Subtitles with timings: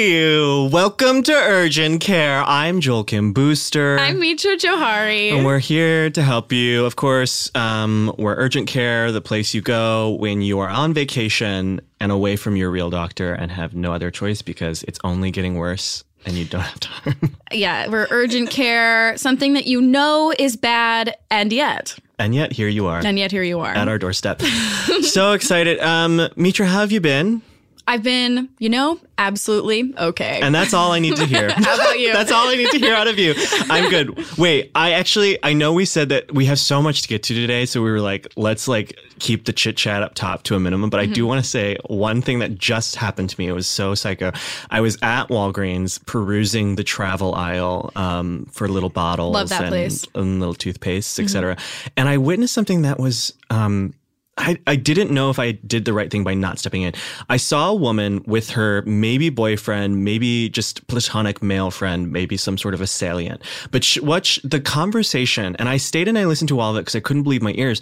[0.00, 0.68] wee.
[0.68, 2.42] Welcome to Urgent Care.
[2.46, 3.98] I'm Joel Kim Booster.
[3.98, 5.32] I'm Mitra Jouhari.
[5.32, 6.86] and we're here to help you.
[6.86, 11.80] Of course, um, we're Urgent Care, the place you go when you are on vacation
[11.98, 15.56] and away from your real doctor and have no other choice because it's only getting
[15.56, 17.36] worse and you don't have time.
[17.52, 22.68] yeah, we're urgent care, something that you know is bad, and yet, and yet, here
[22.68, 23.72] you are and yet here you are.
[23.72, 24.40] at our doorstep.
[25.02, 25.78] so excited.
[25.80, 27.42] Um, Mitra, how have you been?
[27.86, 30.40] I've been, you know, absolutely okay.
[30.42, 31.50] And that's all I need to hear.
[31.56, 32.12] How about you?
[32.12, 33.34] That's all I need to hear out of you.
[33.68, 34.16] I'm good.
[34.38, 37.34] Wait, I actually I know we said that we have so much to get to
[37.34, 40.60] today, so we were like, let's like keep the chit chat up top to a
[40.60, 40.88] minimum.
[40.90, 41.12] But I Mm-hmm.
[41.14, 43.48] do want to say one thing that just happened to me.
[43.48, 44.30] It was so psycho.
[44.70, 49.70] I was at Walgreens perusing the travel aisle um, for little bottles Love that and,
[49.70, 50.06] place.
[50.06, 50.18] Mm-hmm.
[50.20, 51.56] and little toothpastes, etc.
[51.96, 53.34] And I witnessed something that was.
[53.50, 53.94] Um,
[54.40, 56.94] I, I didn't know if I did the right thing by not stepping in.
[57.28, 62.56] I saw a woman with her maybe boyfriend, maybe just platonic male friend, maybe some
[62.56, 63.42] sort of assailant.
[63.70, 66.76] But sh- what sh- the conversation, and I stayed and I listened to all of
[66.76, 67.80] it because I couldn't believe my ears.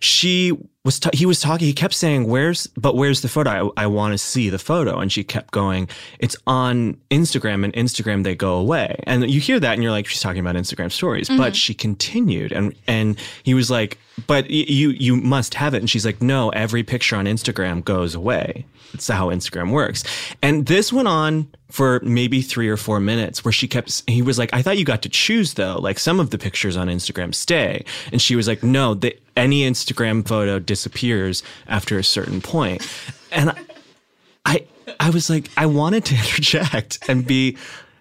[0.00, 0.52] She
[0.84, 1.66] was ta- he was talking.
[1.66, 3.72] He kept saying, "Where's but where's the photo?
[3.76, 7.72] I, I want to see the photo." And she kept going, "It's on Instagram, and
[7.74, 10.90] Instagram they go away." And you hear that, and you're like, "She's talking about Instagram
[10.90, 11.38] stories." Mm-hmm.
[11.38, 15.78] But she continued, and and he was like, "But y- you you must have it."
[15.78, 18.64] And she's like, "No, every picture on Instagram goes away.
[18.94, 20.02] It's how Instagram works."
[20.40, 24.02] And this went on for maybe three or four minutes, where she kept.
[24.08, 25.78] He was like, "I thought you got to choose though.
[25.78, 29.62] Like some of the pictures on Instagram stay," and she was like, "No, the, any
[29.62, 32.86] Instagram photo disappears after a certain point."
[33.32, 33.52] And
[34.44, 34.66] I
[34.98, 37.56] I was like, I wanted to interject and be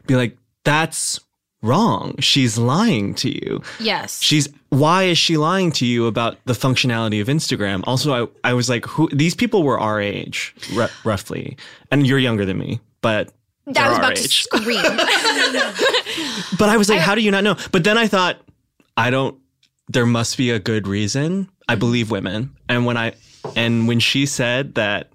[0.07, 1.19] be like, that's
[1.61, 2.15] wrong.
[2.19, 3.61] She's lying to you.
[3.79, 4.21] yes.
[4.21, 7.83] She's why is she lying to you about the functionality of Instagram?
[7.85, 11.57] Also, I, I was like, who these people were our age, r- roughly.
[11.91, 13.31] And you're younger than me, but
[13.65, 14.81] that was about to scream.
[16.57, 17.55] But I was like, how do you not know?
[17.71, 18.37] But then I thought,
[18.97, 19.37] I don't.
[19.89, 21.49] There must be a good reason.
[21.67, 21.79] I Mm-hmm.
[21.79, 23.13] believe women, and when I
[23.55, 25.11] and when she said that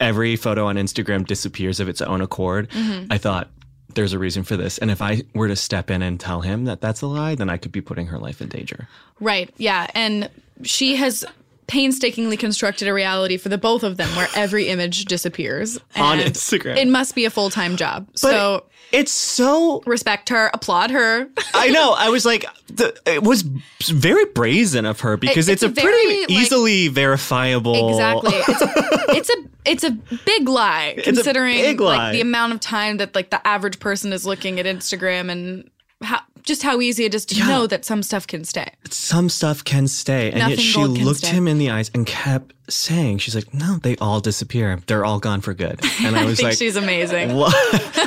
[0.00, 3.12] every photo on Instagram disappears of its own accord, Mm-hmm.
[3.12, 3.48] I thought
[3.94, 4.78] there's a reason for this.
[4.78, 7.48] And if I were to step in and tell him that that's a lie, then
[7.50, 8.86] I could be putting her life in danger.
[9.18, 9.50] right.
[9.56, 9.86] Yeah.
[9.94, 10.28] And
[10.62, 11.24] she has
[11.68, 16.76] painstakingly constructed a reality for the both of them where every image disappears On Instagram.
[16.76, 18.06] It must be a full time job.
[18.12, 21.28] But so it's so respect her, applaud her.
[21.54, 21.94] I know.
[21.96, 23.42] I was like, the, it was
[23.86, 27.90] very brazen of her because It- it's, it's a pretty like- easily verifiable.
[27.90, 28.32] Exactly.
[28.34, 29.90] It's a, it's a it's a
[30.24, 31.96] big lie considering big lie.
[31.96, 35.70] like the amount of time that like the average person is looking at Instagram and
[36.02, 38.70] how just how easy it is to know that some stuff can stay.
[38.88, 41.28] Some stuff can stay, and yet she looked stay.
[41.36, 44.78] him in the eyes and kept saying, "She's like, no, they all disappear.
[44.86, 47.34] They're all gone for good." And I I, was think like, she's amazing.
[47.34, 47.54] "What?"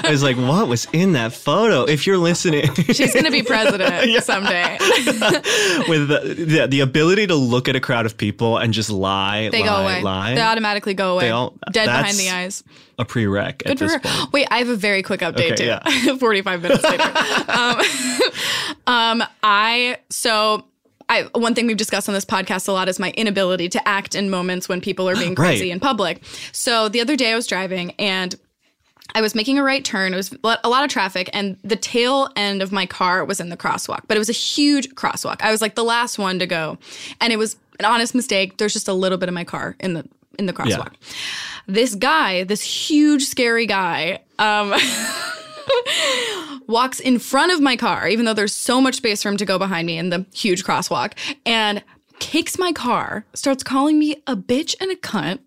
[0.06, 4.24] I was like, "What was in that photo?" If you're listening, She's gonna be president
[4.24, 4.78] someday.
[5.88, 9.50] with the, the the ability to look at a crowd of people and just lie,
[9.50, 10.02] They lie, go away.
[10.02, 11.26] lie, They automatically go away.
[11.26, 12.64] They all- Dead behind the eyes.
[13.00, 14.00] a prereq at Good for this her.
[14.00, 14.34] point.
[14.34, 15.66] Wait, I have a very quick update Okay, too.
[15.66, 16.16] yeah.
[16.18, 17.04] 45 minutes later.
[17.50, 17.82] um,
[18.88, 20.66] um, I, so
[21.12, 24.16] I, one thing we've discussed on this podcast a lot is my inability to act
[24.16, 25.72] in moments when people are being crazy Right.
[25.74, 26.24] in public.
[26.54, 28.34] So the other day I was driving and
[29.14, 30.14] I was making a right turn.
[30.14, 30.34] It was
[30.64, 34.04] a lot of traffic, and the tail end of my car was in the crosswalk,
[34.08, 35.42] but it was a huge crosswalk.
[35.42, 36.78] I was like the last one to go,
[37.20, 38.58] and it was an honest mistake.
[38.58, 40.08] There's just a little bit of my car in the
[40.40, 40.94] in the crosswalk.
[41.68, 44.72] This guy, this huge, scary guy, um,
[46.68, 49.46] walks in front of my car, even though there's so much space for him to
[49.46, 51.14] go behind me in the huge crosswalk,
[51.46, 51.84] and
[52.20, 55.40] kicks my car, starts calling me a bitch and a cunt,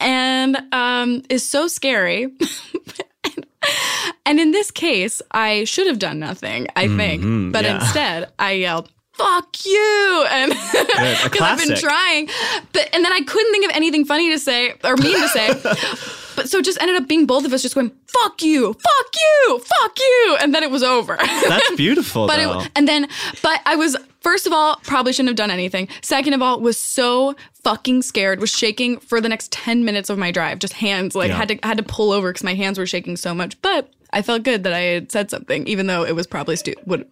[0.00, 2.24] and um, is so scary.
[4.26, 7.80] and in this case, I should have done nothing, I think, but yeah.
[7.80, 8.90] instead I yelled.
[9.14, 12.28] Fuck you, and because I've been trying,
[12.72, 15.48] but and then I couldn't think of anything funny to say or mean to say,
[16.36, 19.06] but so it just ended up being both of us just going "fuck you, fuck
[19.16, 21.16] you, fuck you," and then it was over.
[21.18, 22.60] That's beautiful, But though.
[22.60, 23.08] it, and then,
[23.42, 25.88] but I was first of all probably shouldn't have done anything.
[26.02, 27.34] Second of all, was so
[27.64, 31.28] fucking scared, was shaking for the next ten minutes of my drive, just hands like
[31.30, 31.36] Yeah.
[31.36, 33.60] had to had to pull over because my hands were shaking so much.
[33.62, 36.74] But I felt good that I had said something, even though it was probably stu-
[36.86, 37.06] would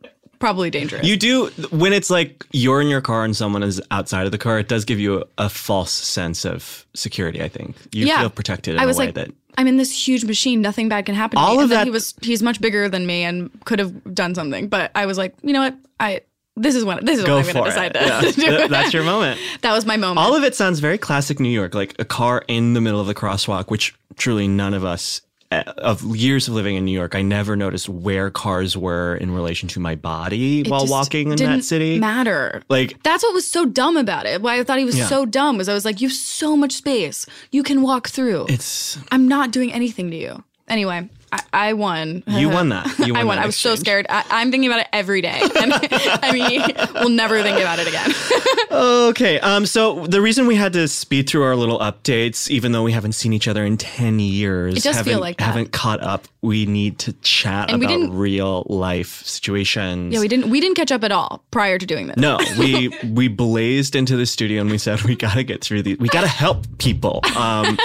[0.44, 1.06] probably dangerous.
[1.06, 4.38] You do when it's like you're in your car and someone is outside of the
[4.38, 4.58] car.
[4.58, 7.42] It does give you a, a false sense of security.
[7.42, 8.20] I think you Yeah.
[8.20, 10.60] feel protected in I was like, that I'm in this huge machine.
[10.60, 11.38] Nothing bad can happen.
[11.38, 11.62] To All me.
[11.64, 14.68] of that- he was he's much bigger than me and could have done something.
[14.68, 15.76] But I was like, you know what?
[15.98, 16.20] I
[16.56, 18.20] this is what this is go what I'm going to decide to Yeah.
[18.50, 18.56] do.
[18.58, 19.40] Th- That's your moment.
[19.62, 20.18] that was my moment.
[20.18, 23.06] All of it sounds very classic New York, like a car in the middle of
[23.06, 25.20] the crosswalk, which truly none of us
[25.50, 29.30] Uh, of years of living in New York, I never noticed where cars were in
[29.30, 31.98] relation to my body It while walking in that city.
[31.98, 32.62] Matter.
[32.68, 34.42] Like That's what was so dumb about it.
[34.42, 35.06] Why I thought he was Yeah.
[35.06, 37.26] so dumb was I was like, you have so much space.
[37.52, 38.46] You can walk through.
[38.48, 40.42] it's I'm not doing anything to you.
[40.66, 42.22] Anyway, I, I won.
[42.26, 42.86] You won that.
[43.04, 43.36] You I won won.
[43.36, 44.06] that I was so scared.
[44.08, 45.40] I, I'm thinking about it every day.
[45.60, 46.62] And I mean,
[46.94, 48.10] we'll never think about it again.
[48.74, 49.38] Okay.
[49.38, 49.66] Um.
[49.66, 53.12] So the reason we had to speed through our little updates, even though we haven't
[53.12, 55.44] seen each other in ten years, It does feel haven't, like that.
[55.44, 56.26] haven't caught up.
[56.42, 60.12] We need to chat And we about didn't- real life situations.
[60.12, 62.16] yeah, we didn't we didn't catch up at all prior to doing this.
[62.16, 65.82] no, we we blazed into the studio and we said we got to get through
[65.82, 65.98] these.
[65.98, 67.20] We got to help people.
[67.36, 67.78] Um,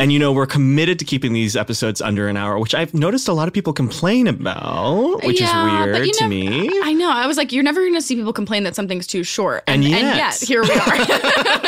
[0.00, 3.26] and you know we're committed to keeping these episodes under an hour, which I've noticed
[3.26, 5.46] a lot of people complain about, which Yeah,
[5.86, 6.70] is weird to never- me.
[6.82, 7.10] I know.
[7.10, 9.64] I was like, you're never going to see people complain that something's too short.
[9.66, 11.62] And and yet- yet here we are.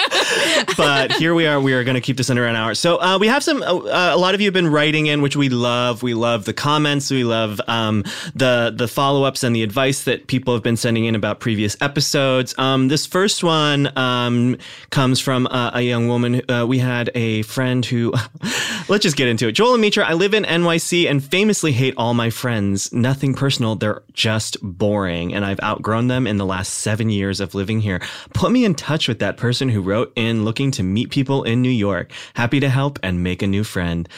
[0.76, 1.58] but here we are.
[1.60, 2.74] We are going to keep this under an hour.
[2.74, 3.62] So uh, we have some.
[3.62, 3.72] Uh,
[4.14, 6.02] a lot of you have been writing in, which we love.
[6.02, 7.10] We love the comments.
[7.10, 8.04] We love um,
[8.34, 11.74] the the follow ups and the advice that people have been sending in about previous
[11.80, 12.54] episodes.
[12.58, 14.58] Um, this first one um,
[14.90, 16.42] comes from uh, a young woman.
[16.50, 18.12] Uh, we had a friend who.
[18.88, 19.52] let's just get into it.
[19.52, 20.04] Joel and Mitra.
[20.04, 22.92] I live in NYC and famously hate all my friends.
[22.92, 23.76] Nothing personal.
[23.76, 28.00] They're just boring, and I've outgrown them in the last seven years of living here.
[28.32, 31.62] Put me in touch with that person who wrote in looking to meet people in
[31.62, 32.10] New York.
[32.34, 34.08] Happy to help and make a new friend.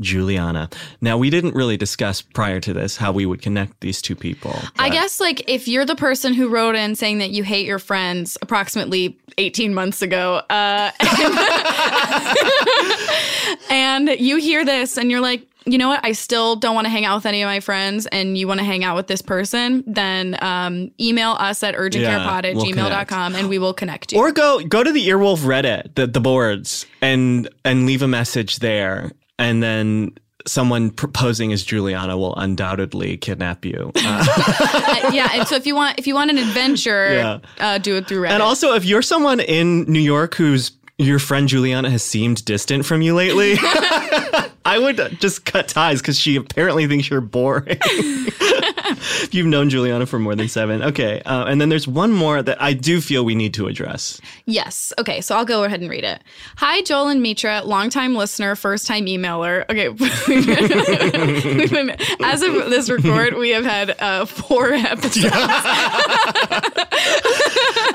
[0.00, 0.68] Juliana.
[1.00, 4.54] Now, we didn't really discuss prior to this how we would connect these two people.
[4.78, 7.78] I guess like if you're the person who wrote in saying that you hate your
[7.78, 10.90] friends approximately 18 months ago, uh,
[13.70, 16.00] and you hear this and you're like, you know what?
[16.04, 18.60] I still don't want to hang out with any of my friends, and you want
[18.60, 23.34] to hang out with this person, then um, email us at urgentcarepod at we'll gmail.com
[23.34, 24.18] and we will connect you.
[24.18, 28.60] Or go go to the Earwolf Reddit, the, the boards, and and leave a message
[28.60, 30.16] there, and then
[30.46, 33.90] someone proposing as Juliana will undoubtedly kidnap you.
[33.96, 37.38] Uh, yeah, and so if you want if you want an adventure, Yeah.
[37.58, 38.30] uh, do it through Reddit.
[38.30, 42.86] and also, if you're someone in New York who's your friend Juliana has seemed distant
[42.86, 43.54] from you lately,
[44.64, 47.76] I would just cut ties because she apparently thinks you're boring.
[47.80, 51.20] if you've known Juliana for more than seven, okay.
[51.24, 54.20] Uh, and then there's one more that I do feel we need to address.
[54.46, 54.92] Yes.
[54.98, 55.20] Okay.
[55.20, 56.22] So I'll go ahead and read it.
[56.56, 59.64] Hi, Joel and Mitra, longtime listener, first time emailer.
[59.70, 59.88] Okay.
[59.90, 61.90] We've been,
[62.24, 65.30] as of this record, we have had uh, four episodes.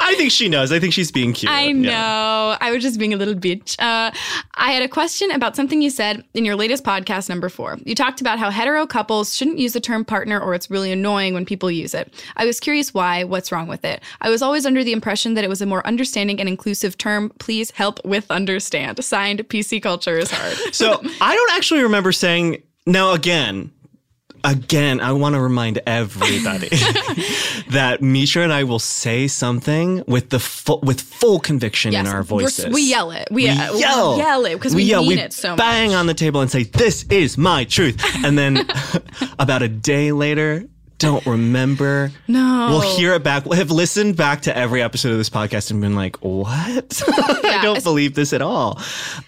[0.04, 0.72] I think she knows.
[0.72, 1.52] I think she's being cute.
[1.52, 1.74] I Yeah.
[1.74, 2.58] know.
[2.62, 3.80] I was just being a little bitch.
[3.80, 4.12] Uh,
[4.56, 7.78] I had a question about something you said in your latest podcast, number four.
[7.86, 11.34] You talked about how hetero couples shouldn't use the term partner or it's really annoying
[11.34, 12.14] when people use it.
[12.36, 13.24] I was curious why.
[13.24, 14.02] What's wrong with it?
[14.22, 17.32] I was always under the impression that it was a more understanding and inclusive term.
[17.40, 19.04] Please help with understand.
[19.04, 20.74] Signed, PC culture is hard.
[20.74, 22.64] So I don't actually remember saying.
[22.88, 23.72] Now again,
[24.44, 26.70] again, I want to remind everybody
[27.70, 32.24] that Misha and I will say something with the full, with full conviction in our
[32.24, 32.74] voices.
[32.74, 33.28] we yell it.
[33.32, 35.58] We, We uh, yell, yell it because we, yell, mean we it so bang much.
[35.58, 38.68] Bang on the table and say, "This is my truth," and then
[39.40, 40.66] about a day later.
[41.02, 42.12] Don't remember.
[42.28, 42.68] No.
[42.70, 43.46] We'll hear it back.
[43.46, 47.02] We'll have listened back to every episode of this podcast and been like, what?
[47.08, 48.80] I don't believe this at all.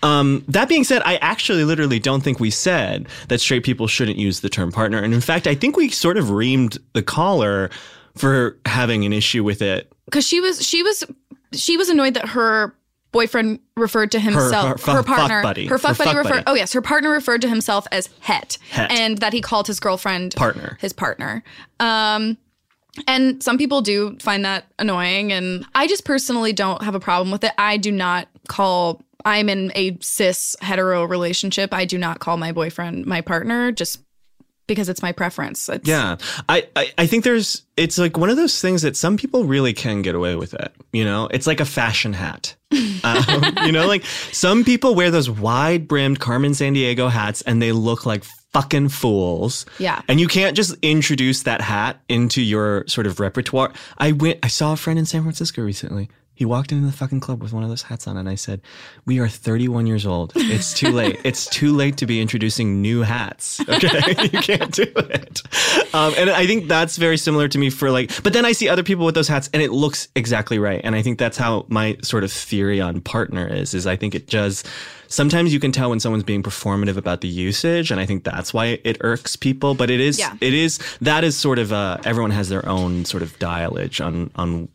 [0.03, 4.17] Um, that being said, I actually literally don't think we said that straight people shouldn't
[4.17, 4.99] use the term partner.
[4.99, 7.69] And in fact, I think we sort of reamed the caller
[8.15, 9.91] for having an issue with it.
[10.05, 11.03] because she was she was
[11.53, 12.75] she was annoyed that her
[13.13, 15.67] boyfriend referred to himself her fu- fuck partner buddy.
[15.67, 16.43] her fuck Her buddy fuck referred buddy.
[16.47, 18.91] oh yes her partner referred to himself as het, Het.
[18.91, 20.77] and that he called his girlfriend Partner.
[20.81, 21.41] his partner
[21.79, 22.37] um
[23.07, 27.31] and some people do find that annoying and i just personally don't have a problem
[27.31, 32.19] with it i do not call i'm in a cis hetero relationship i do not
[32.19, 33.99] call my boyfriend my partner just
[34.67, 36.17] because it's my preference it's, Yeah.
[36.47, 39.73] I, I, I think there's, it's like one of those things that some people really
[39.73, 40.73] can get away with it.
[40.91, 42.55] You know, it's like a fashion hat.
[43.03, 47.71] um, you know, like some people wear those wide brimmed Carmen Sandiego hats and they
[47.71, 49.65] look like fucking fools.
[49.79, 50.01] Yeah.
[50.07, 53.73] And you can't just introduce that hat into your sort of repertoire.
[53.97, 56.09] I went, I saw a friend in San Francisco recently.
[56.35, 58.61] He walked into the fucking club with one of those hats on, and I said,
[59.05, 60.33] "We are 31 years old.
[60.35, 61.19] It's too late.
[61.23, 63.61] it's too late to be introducing new hats.
[63.69, 65.41] Okay, you can't do it."
[65.93, 68.23] Um, and I think that's very similar to me for like.
[68.23, 70.81] But then I see other people with those hats, and it looks exactly right.
[70.83, 73.73] And I think that's how my sort of theory on partner is.
[73.75, 74.63] Is I think it does.
[75.07, 78.51] Sometimes you can tell when someone's being performative about the usage, and I think that's
[78.55, 79.75] why it irks people.
[79.75, 80.35] But it is, Yeah.
[80.41, 84.31] it is that is sort of uh, everyone has their own sort of dialage on
[84.35, 84.69] on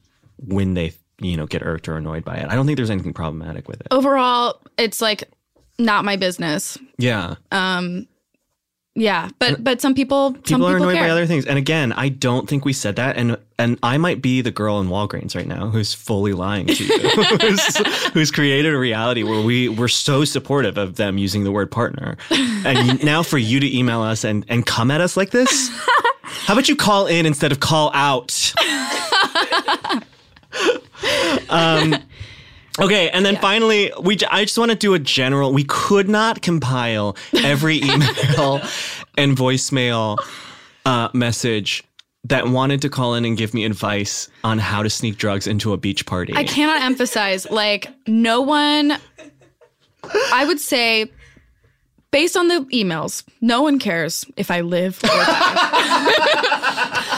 [0.46, 2.46] when they you know get irked or annoyed by it.
[2.48, 3.88] I don't think there's anything problematic with it.
[3.90, 5.24] Overall, it's like
[5.78, 6.78] not my business.
[6.98, 8.06] Yeah, Um
[8.94, 11.04] Yeah, but but some people some people are annoyed care.
[11.04, 11.46] by other things.
[11.46, 13.16] And again, I don't think we said that.
[13.16, 16.84] And and I might be the girl in Walgreens right now who's fully lying to
[16.84, 16.98] you,
[17.40, 17.76] who's,
[18.08, 22.16] who's created a reality where we we're so supportive of them using the word partner.
[22.30, 25.70] And now for you to email us and and come at us like this.
[26.22, 28.52] How about you call in instead of call out?
[31.50, 31.96] um,
[32.80, 35.52] okay, and then finally, we j- I just want to do a general.
[35.52, 38.60] We could not compile every email
[39.16, 40.18] and voicemail
[40.84, 41.84] uh, message
[42.24, 45.72] that wanted to call in and give me advice on how to sneak drugs into
[45.72, 46.34] a beach party.
[46.34, 48.98] I cannot emphasize like no one
[50.32, 51.10] I would say
[52.10, 55.24] based on the emails, no one cares if I live or die.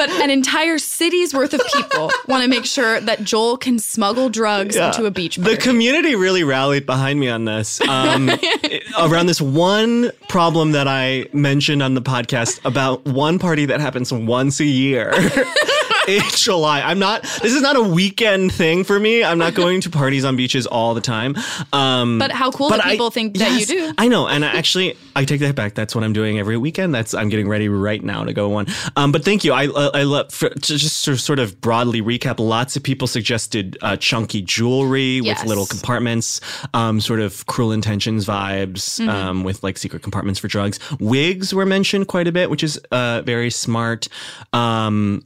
[0.00, 4.30] but an entire city's worth of people want to make sure that Joel can smuggle
[4.30, 5.56] drugs into a beach party.
[5.56, 7.82] The community really rallied behind me on this.
[7.82, 8.30] Um,
[8.98, 14.10] around this one problem that I mentioned on the podcast about one party that happens
[14.10, 15.12] once a year.
[16.18, 17.22] July, I'm not.
[17.22, 19.22] This is not a weekend thing for me.
[19.22, 21.36] I'm not going to parties on beaches all the time.
[21.72, 23.94] Um, but how cool that I- people think that yes, you do.
[23.98, 25.74] I know, and I actually, I take that back.
[25.74, 26.94] That's what I'm doing every weekend.
[26.94, 28.66] That's I'm getting ready right now to go one.
[28.96, 29.52] Um, but thank you.
[29.52, 32.38] I I love for, to just sort of- sort of broadly recap.
[32.38, 35.40] Lots of people suggested uh, chunky jewelry Yes.
[35.40, 36.40] with little compartments,
[36.74, 39.08] um, sort of cruel intentions vibes, Mm-hmm.
[39.08, 40.78] um, with like secret compartments for drugs.
[40.98, 44.08] Wigs were mentioned quite a bit, which is uh, very smart.
[44.52, 45.24] Um,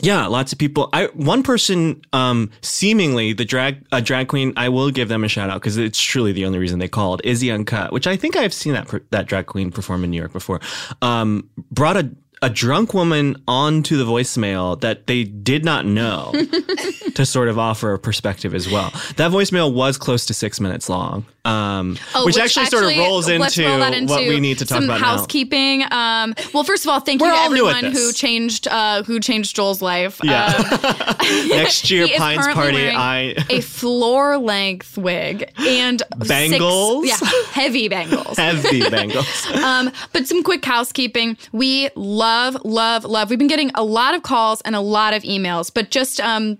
[0.00, 0.88] yeah, lots of people.
[0.92, 4.52] I one person, um, seemingly the drag a drag queen.
[4.56, 7.20] I will give them a shout out because it's truly the only reason they called.
[7.24, 10.32] Izzy Uncut, which I think I've seen that that drag queen perform in New York
[10.32, 10.60] before.
[11.00, 12.10] Um, brought a
[12.42, 16.32] a drunk woman onto the voicemail that they did not know
[17.14, 18.90] to sort of offer a perspective as well.
[19.16, 23.28] That voicemail was close to six minutes long, um, Oh, which, actually, sort of rolls
[23.28, 25.06] into, roll into what we need to talk some about now.
[25.16, 25.82] housekeeping.
[25.90, 28.66] Um, well, first of all, thank We're you to all new at everyone who changed
[28.68, 30.20] uh, who changed Joel's life.
[30.22, 30.46] Yeah.
[30.46, 32.88] Um, Next year, Pines Party.
[32.88, 37.06] I a floor length wig and six- Bangles?
[37.06, 37.16] yeah,
[37.50, 38.36] heavy bangles.
[38.36, 39.46] heavy bangles.
[39.62, 41.36] Um, but some quick housekeeping.
[41.52, 43.30] We love, love, love.
[43.30, 46.58] We've been getting a lot of calls and a lot of emails, but just um,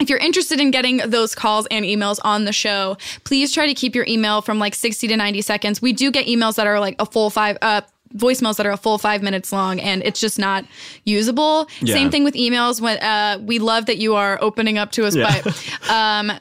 [0.00, 3.74] if you're interested in getting those calls and emails on the show, please try to
[3.74, 5.82] keep your email from like 60 to 90 seconds.
[5.82, 7.80] We do get emails that are like a full five, uh,
[8.16, 10.64] voicemails that are a full five minutes long and it's just not
[11.04, 11.68] usable.
[11.80, 11.92] Yeah.
[11.94, 15.14] Same thing with emails when uh, we love that you are opening up to us,
[15.14, 15.40] Yeah.
[15.42, 16.32] but um,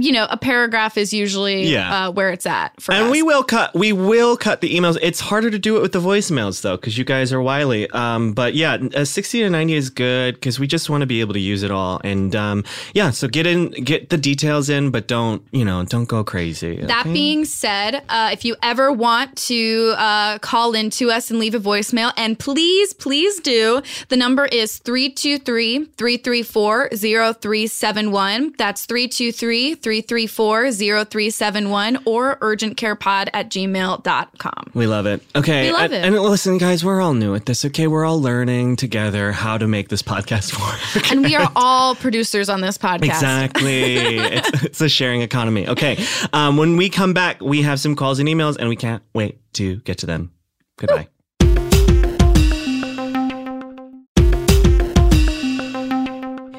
[0.00, 2.08] you know, a paragraph is usually Yeah.
[2.08, 3.10] uh, where it's at for And us.
[3.12, 3.72] we will cut.
[3.74, 4.98] We will cut the emails.
[5.00, 7.88] It's harder to do it with the voicemails though, because you guys are wily.
[7.90, 11.20] Um, but yeah, uh, sixty to ninety is good because we just want to be
[11.20, 12.00] able to use it all.
[12.02, 12.64] And um,
[12.94, 16.76] yeah, so get in, get the details in, but don't you know, don't go crazy.
[16.82, 17.12] That okay?
[17.12, 21.60] being said, uh, if you ever want to uh, call into us and leave a
[21.60, 28.54] voicemail, and please, please do, the number is 323 334 0371.
[28.58, 34.70] That's 323 334 0371 or urgentcarepod at gmail.com.
[34.74, 35.22] We love it.
[35.34, 35.66] Okay.
[35.66, 36.04] We love and, it.
[36.04, 37.64] and listen, guys, we're all new at this.
[37.64, 40.58] Okay, we're all learning together how to make this podcast
[40.96, 41.10] work.
[41.10, 43.04] And we are all producers on this podcast.
[43.04, 43.96] Exactly.
[43.96, 45.68] it's, it's a sharing economy.
[45.68, 46.04] Okay.
[46.32, 49.40] Um, when we come back, we have some calls and emails, and we can't wait
[49.54, 50.32] to get to them.
[50.76, 51.08] Goodbye.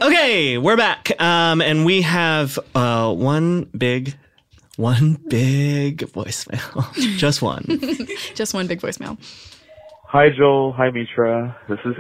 [0.07, 1.11] Okay, we're back.
[1.21, 4.15] Um, and we have uh, one big,
[4.77, 6.93] one big voicemail.
[7.17, 7.65] Just one.
[8.33, 9.17] Just one big voicemail.
[10.05, 10.71] Hi, Joel.
[10.77, 11.57] Hi, Mitra.
[11.67, 11.95] This is.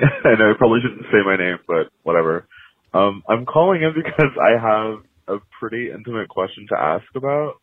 [0.24, 2.48] I know I probably shouldn't say my name, but whatever.
[2.92, 7.60] Um, I'm calling in because I have a pretty intimate question to ask about.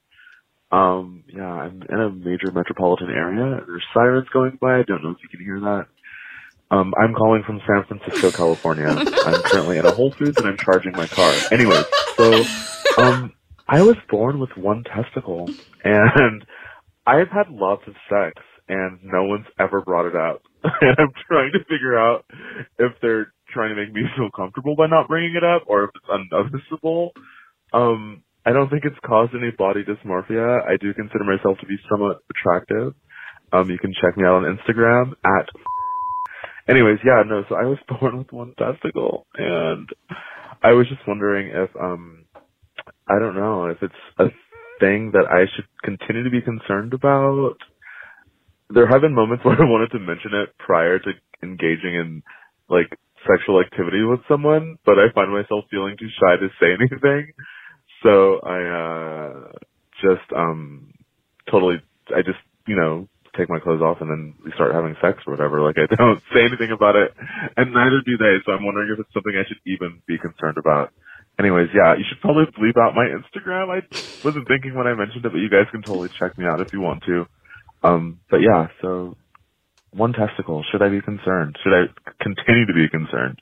[0.72, 3.62] Um, yeah, I'm in a major metropolitan area.
[3.68, 4.80] There's sirens going by.
[4.80, 5.88] I don't know if you can hear that.
[6.72, 9.04] Um, I'm calling from San Francisco, California.
[9.24, 11.46] I'm currently at a Whole Foods and I'm charging my car.
[11.52, 11.86] Anyways,
[12.18, 12.46] so
[12.98, 13.34] um,
[13.68, 15.54] I was born with one testicle,
[15.84, 16.46] and
[17.08, 20.42] I've had lots of sex, and no one's ever brought it up.
[20.64, 22.26] and I'm trying to figure out
[22.80, 25.92] if they're trying to make me feel comfortable by not bringing it up or if
[25.96, 27.12] it's unnoticeable.
[27.74, 30.62] Um, I don't think it's caused any body dysmorphia.
[30.68, 32.94] I do consider myself to be somewhat attractive.
[33.54, 35.50] Um, you can check me out on Instagram at.
[36.70, 37.44] Anyways, yeah, no.
[37.50, 39.90] So I was born with one testicle, and
[40.64, 42.26] I was just wondering if um,
[43.10, 44.28] I don't know if it's a
[44.80, 47.56] thing that I should continue to be concerned about.
[48.70, 51.12] There have been moments where I wanted to mention it prior to
[51.44, 52.24] engaging in
[52.70, 52.90] like
[53.30, 57.34] sexual activity with someone, but I find myself feeling too shy to say anything.
[58.04, 59.52] So I uh
[60.02, 60.94] just um
[61.52, 61.78] totally
[62.16, 63.08] I just, you know,
[63.38, 65.62] take my clothes off and then we start having sex or whatever.
[65.62, 67.14] Like I don't say anything about it
[67.58, 68.42] and neither do they.
[68.46, 70.92] So I'm wondering if it's something I should even be concerned about.
[71.40, 73.68] Anyways, yeah, you should probably bleep out my Instagram.
[73.68, 73.84] I
[74.24, 76.72] wasn't thinking when I mentioned it, but you guys can totally check me out if
[76.72, 77.26] you want to.
[77.84, 79.18] Um, but yeah, so
[79.92, 80.64] one testicle.
[80.72, 81.58] Should I be concerned?
[81.64, 81.84] Should I
[82.24, 83.42] continue to be concerned?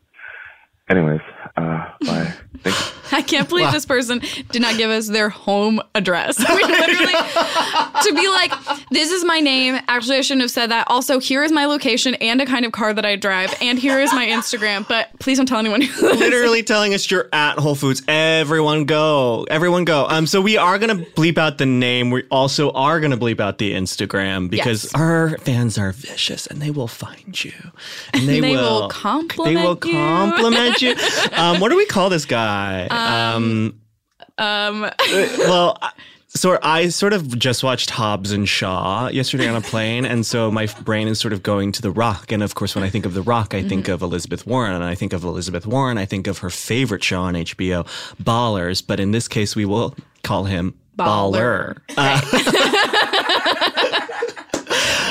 [0.89, 1.21] Anyways,
[1.55, 2.33] uh, bye.
[2.63, 2.99] Thank you.
[3.17, 6.35] I can't believe this person did not give us their home address.
[6.39, 7.13] I mean, literally,
[8.03, 8.51] to be like,
[8.89, 9.79] this is my name.
[9.87, 10.87] Actually, I shouldn't have said that.
[10.89, 13.99] Also, here is my location and a kind of car that I drive, and here
[13.99, 14.87] is my Instagram.
[14.87, 15.81] But please don't tell anyone.
[15.81, 18.01] Who Literally telling us you're at Whole Foods.
[18.07, 19.45] Everyone go.
[19.49, 20.07] Everyone go.
[20.07, 22.09] Um, so we are gonna bleep out the name.
[22.09, 24.95] We also are gonna bleep out the Instagram because Yes.
[24.95, 27.53] our fans are vicious and they will find you.
[28.13, 29.77] And they, They will, will compliment They will
[30.81, 30.89] you.
[30.89, 30.95] you.
[31.33, 32.52] Um, what do we call this guy?
[32.89, 33.79] Um,
[34.37, 34.81] Um,
[35.39, 35.91] well, I-
[36.35, 40.49] so I sort of just watched Hobbs and Shaw yesterday on a plane, and so
[40.49, 42.31] my brain is sort of going to The Rock.
[42.31, 43.93] And of course, when I think of The Rock, I think Mm-hmm.
[43.93, 47.21] of Elizabeth Warren, and I think of Elizabeth Warren, I think of her favorite show
[47.21, 47.85] on HBO,
[48.19, 48.81] Ballers.
[48.85, 51.77] But in this case, we will call him Baller.
[51.89, 52.73] Baller.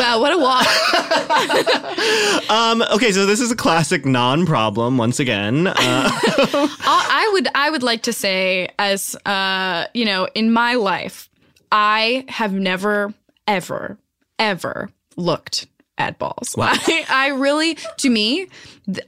[0.03, 0.67] wow, what a walk!
[2.51, 5.69] Um, okay, so this is a classic non-problem once again.
[5.69, 11.31] Uh, I would I would like to say as uh you know in my life
[11.71, 13.15] I have never
[13.47, 13.97] ever
[14.39, 15.67] ever looked
[15.97, 16.55] at balls.
[16.57, 16.73] Wow.
[16.75, 18.49] I, I really to me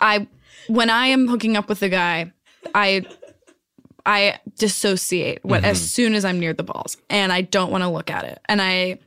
[0.00, 0.26] I
[0.68, 2.32] when I am hooking up with a guy
[2.74, 3.04] I
[4.06, 7.88] I dissociate what as soon as I'm near the balls and I don't want to
[7.88, 9.00] look at it and I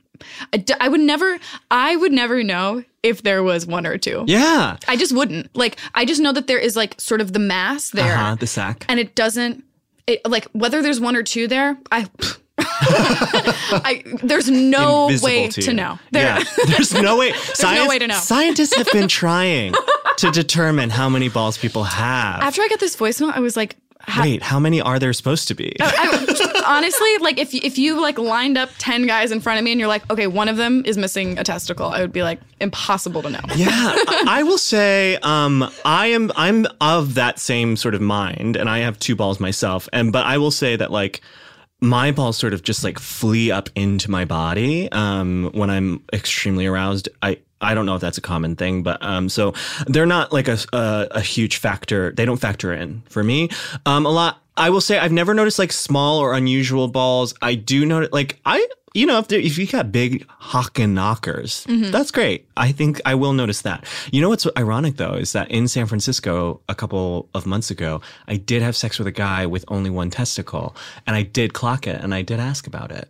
[0.52, 1.38] I, d- I would never
[1.70, 4.24] I would never know if there was one or two.
[4.26, 5.54] yeah, I just wouldn't.
[5.56, 8.46] Like I just know that there is like sort of the mass there uh-huh, the
[8.46, 8.84] sack.
[8.88, 9.64] and it doesn't
[10.06, 12.08] it like whether there's one or two there i
[12.60, 15.98] I there's no Invisible way to to, know.
[16.10, 17.32] There, Yeah, there's no way.
[17.32, 18.14] Science, way to know.
[18.14, 19.74] Scientists have been trying
[20.18, 22.40] to determine how many balls people have.
[22.40, 23.76] After I got this voicemail, I was like,
[24.20, 25.76] Wait, how many are there supposed to be?
[25.80, 26.24] I,
[26.68, 29.80] honestly, like if if you like lined up ten guys in front of me and
[29.80, 33.22] you're like, okay, one of them is missing a testicle, I would be like, impossible
[33.22, 33.40] to know.
[33.56, 38.56] yeah, I I will say um, I am I'm of that same sort of mind,
[38.56, 39.88] and I have two balls myself.
[39.92, 41.20] And but I will say that like
[41.80, 46.66] my balls sort of just like flee up into my body um, when I'm extremely
[46.66, 47.08] aroused.
[47.22, 49.52] I I don't know if that's a common thing, but um, so
[49.86, 52.12] they're not like a, a a huge factor.
[52.12, 53.50] They don't factor in for me.
[53.86, 54.42] Um, a lot.
[54.56, 57.32] I will say I've never noticed like small or unusual balls.
[57.42, 61.64] I do notice like I you know if there, if you got big hockin knockers,
[61.68, 62.48] that's great.
[62.56, 63.84] I think I will notice that.
[64.10, 68.00] You know what's ironic though is that in San Francisco a couple of months ago,
[68.26, 70.74] I did have sex with a guy with only one testicle,
[71.06, 73.08] and I did clock it, and I did ask about it.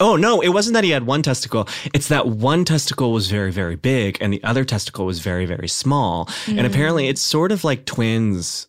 [0.00, 1.68] Oh no, it wasn't that he had one testicle.
[1.92, 5.68] It's that one testicle was very, very big and the other testicle was very, very
[5.68, 6.28] small.
[6.46, 8.68] And apparently it's sort of like twins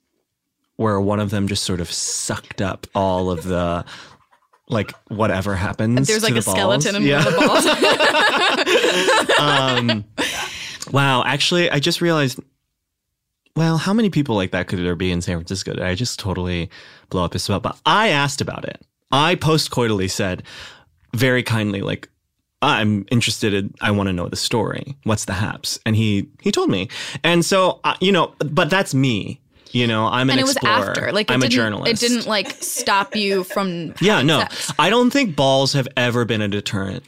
[0.75, 3.85] where one of them just sort of sucked up all of the
[4.67, 6.07] like whatever happens.
[6.07, 7.23] There's like the a skeleton in yeah.
[7.23, 7.31] the
[9.37, 9.39] balls.
[9.39, 10.05] um,
[10.91, 12.39] wow, actually I just realized
[13.55, 15.73] well, how many people like that could there be in San Francisco?
[15.73, 16.69] Did I just totally
[17.09, 17.61] blow up his spot?
[17.61, 18.81] But I asked about it.
[19.11, 20.43] I postcoitally said
[21.13, 22.09] very kindly, like,
[22.61, 24.97] I'm interested in, I want to know the story.
[25.03, 25.79] What's the haps?
[25.85, 26.89] And he, he told me.
[27.23, 29.39] And so, uh, you know, but that's me.
[29.71, 30.89] You know, I'm an and it was explorer.
[30.89, 31.11] after.
[31.11, 32.03] Like I'm a journalist.
[32.03, 34.39] It didn't like stop you from Yeah, no.
[34.39, 34.73] sex.
[34.79, 37.03] I don't think balls have ever been a deterrent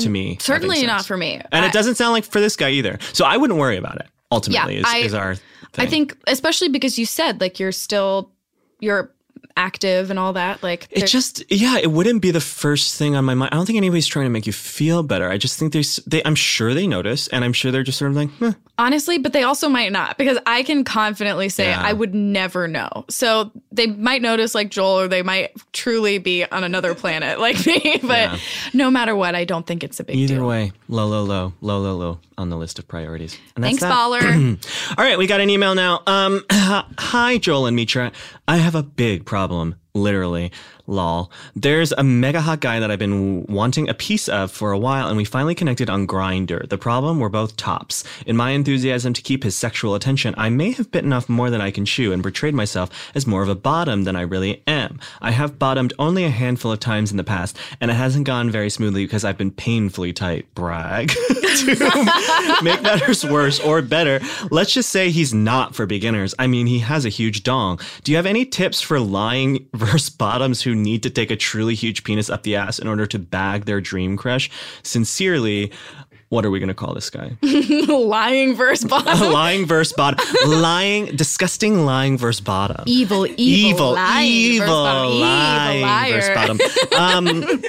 [0.00, 0.36] to me.
[0.40, 1.40] Certainly not for me.
[1.50, 2.98] And I- it doesn't sound like for this guy either.
[3.14, 4.06] So I wouldn't worry about it.
[4.30, 5.34] Ultimately, Yeah, is, I- is our.
[5.36, 5.42] Thing.
[5.78, 8.30] I think, especially because you said like you're still
[8.80, 9.10] you're
[9.56, 10.62] active and all that.
[10.62, 13.50] Like It just, yeah, it wouldn't be the first thing on my mind.
[13.52, 15.28] I don't think anybody's trying to make you feel better.
[15.30, 18.10] I just think there's, they, I'm sure they notice, and I'm sure they're just sort
[18.10, 21.80] of like, "Huh, Honestly, but they also might not because I can confidently say Yeah.
[21.82, 23.06] I would never know.
[23.08, 27.64] So they might notice like Joel or they might truly be on another planet like
[27.66, 27.98] me.
[28.02, 28.38] But Yeah.
[28.74, 30.36] no matter what, I don't think it's a big Either deal.
[30.42, 33.38] Either way, low, low, low, low, low, low on the list of priorities.
[33.54, 33.92] And that's Thanks, that.
[33.92, 34.94] baller.
[34.98, 36.02] All right, we got an email now.
[36.06, 38.12] Um, hi, Joel and Mitra.
[38.46, 40.52] I have a big problem, literally.
[40.86, 41.30] Lol.
[41.54, 45.08] There's a mega hot guy that I've been wanting a piece of for a while,
[45.08, 46.68] and we finally connected on Grindr.
[46.68, 48.04] The problem, we're both tops.
[48.24, 51.60] In my enthusiasm to keep his sexual attention, I may have bitten off more than
[51.60, 55.00] I can chew and portrayed myself as more of a bottom than I really am.
[55.20, 58.50] I have bottomed only a handful of times in the past, and it hasn't gone
[58.50, 60.46] very smoothly because I've been painfully tight.
[60.54, 61.08] Brag.
[61.56, 66.34] to make matters worse or better, let's just say he's not for beginners.
[66.38, 67.80] I mean, he has a huge dong.
[68.04, 71.74] Do you have any tips for lying versus bottoms who need to take a truly
[71.74, 74.50] huge penis up the ass in order to bag their dream crush?
[74.82, 75.72] Sincerely,
[76.28, 77.36] what are we going to call this guy?
[77.42, 79.32] Lying verse bottom.
[79.32, 80.24] lying verse bottom.
[80.46, 82.82] lying, disgusting lying verse bottom.
[82.86, 85.20] Evil, evil, Evil, lying evil, verse bottom.
[85.20, 86.58] lying versus bottom.
[86.98, 87.60] Um,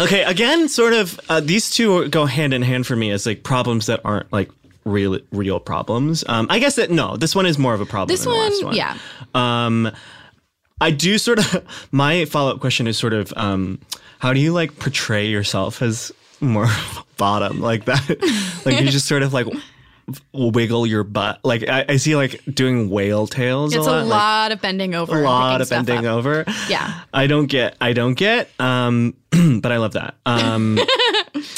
[0.04, 3.42] okay, again, sort of, uh, these two go hand in hand for me as like
[3.42, 4.50] problems that aren't like
[4.84, 6.24] real, real problems.
[6.28, 8.08] Um, I guess that no, this one is more of a problem.
[8.08, 8.74] This than the one, last one.
[8.76, 8.98] yeah.
[9.34, 9.90] Um,
[10.80, 11.64] I do sort of.
[11.92, 13.80] My follow up question is sort of, um,
[14.18, 16.68] how do you like portray yourself as more
[17.16, 18.08] bottom like that?
[18.66, 19.46] like you just sort of like
[20.32, 21.40] wiggle your butt.
[21.44, 23.74] Like I, I see like doing whale tails.
[23.74, 24.48] It's a a lot.
[24.48, 25.20] like, of bending over.
[25.20, 26.44] a lot of bending over.
[26.68, 27.02] Yeah.
[27.12, 27.76] I don't get.
[27.80, 28.48] I don't get.
[28.58, 29.14] Um,
[29.60, 30.14] but I love that.
[30.24, 30.78] Um,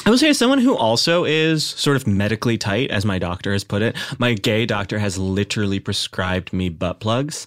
[0.05, 3.53] I will say, as someone who also is sort of medically tight, as my doctor
[3.53, 7.47] has put it, my gay doctor has literally prescribed me butt plugs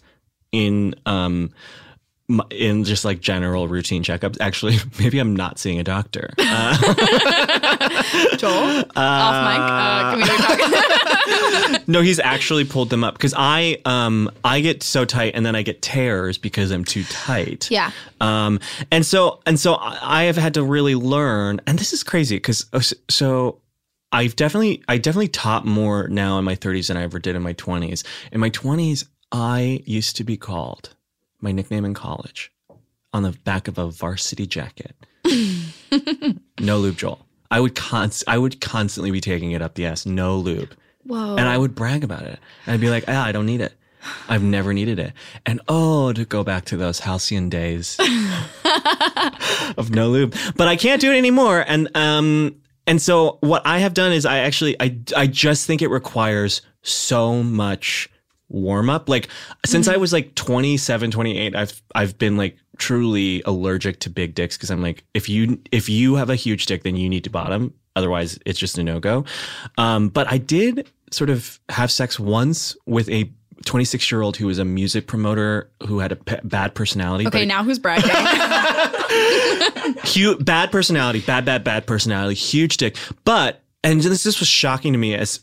[0.54, 1.52] in um
[2.50, 4.38] in just like general routine checkups.
[4.39, 6.30] Actually, maybe I'm not seeing a doctor.
[6.38, 6.78] Uh,
[8.38, 9.60] Joel, off mic.
[9.60, 11.88] Uh, can we talk?
[11.88, 15.56] no, he's actually pulled them up because I um I get so tight and then
[15.56, 17.70] I get tears because I'm too tight.
[17.70, 17.92] Yeah.
[18.22, 22.04] Um, and so and so I I have had to really learn, and this is
[22.04, 22.66] crazy because
[23.10, 23.60] so
[24.13, 27.42] I've definitely I definitely taught more now in my 30s than I ever did in
[27.42, 28.06] my 20s.
[28.32, 30.96] In my 20s, I used to be called
[31.41, 32.52] my nickname in college
[33.12, 34.96] on the back of a varsity jacket.
[36.60, 37.26] no lube, Joel.
[37.50, 40.06] I would const- I would constantly be taking it up the ass.
[40.06, 40.76] No lube.
[41.04, 41.36] Whoa.
[41.36, 42.39] And I would brag about it.
[42.65, 43.74] And I'd be like, ah, I don't need it.
[44.30, 45.13] I've never needed it.
[45.46, 47.98] And oh, to go back to those halcyon days
[49.78, 50.36] of no lube.
[50.56, 51.63] But I can't do it anymore.
[51.67, 55.82] And um and so what I have done is I actually I I just think
[55.82, 58.10] it requires so much
[58.54, 59.10] warm up.
[59.10, 59.28] Like
[59.66, 64.56] since I was like 27, 28, I've I've been like truly allergic to big dicks
[64.56, 67.30] because I'm like if you if you have a huge dick then you need to
[67.30, 69.26] bottom otherwise it's just a no-go.
[69.78, 73.30] Um but I did sort of have sex once with a
[73.66, 77.28] 26 year old who was a music promoter who had a p- bad personality.
[77.28, 78.10] okay, now who's bragging?
[80.06, 82.98] Huge, bad personality, bad, bad, bad personality, huge dick.
[83.26, 85.39] But and this was shocking to me as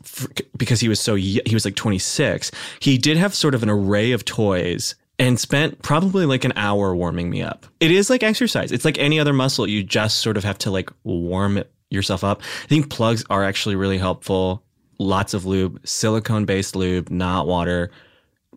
[0.57, 2.51] because he was so he was like 26.
[2.81, 6.97] He did have sort of an array of toys and spent probably like an hour
[6.97, 7.67] warming me up.
[7.81, 8.73] It is like exercise.
[8.73, 9.67] It's like any other muscle.
[9.67, 12.41] You just sort of have to like warm yourself up.
[12.65, 14.65] I think plugs are actually really helpful.
[14.99, 17.91] Lots of lube, silicone based lube, not water.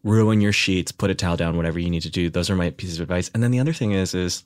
[0.04, 2.30] Ruin your sheets, put a towel down, whatever you need to do.
[2.30, 3.32] Those are my pieces of advice.
[3.34, 4.44] And then the other thing is, is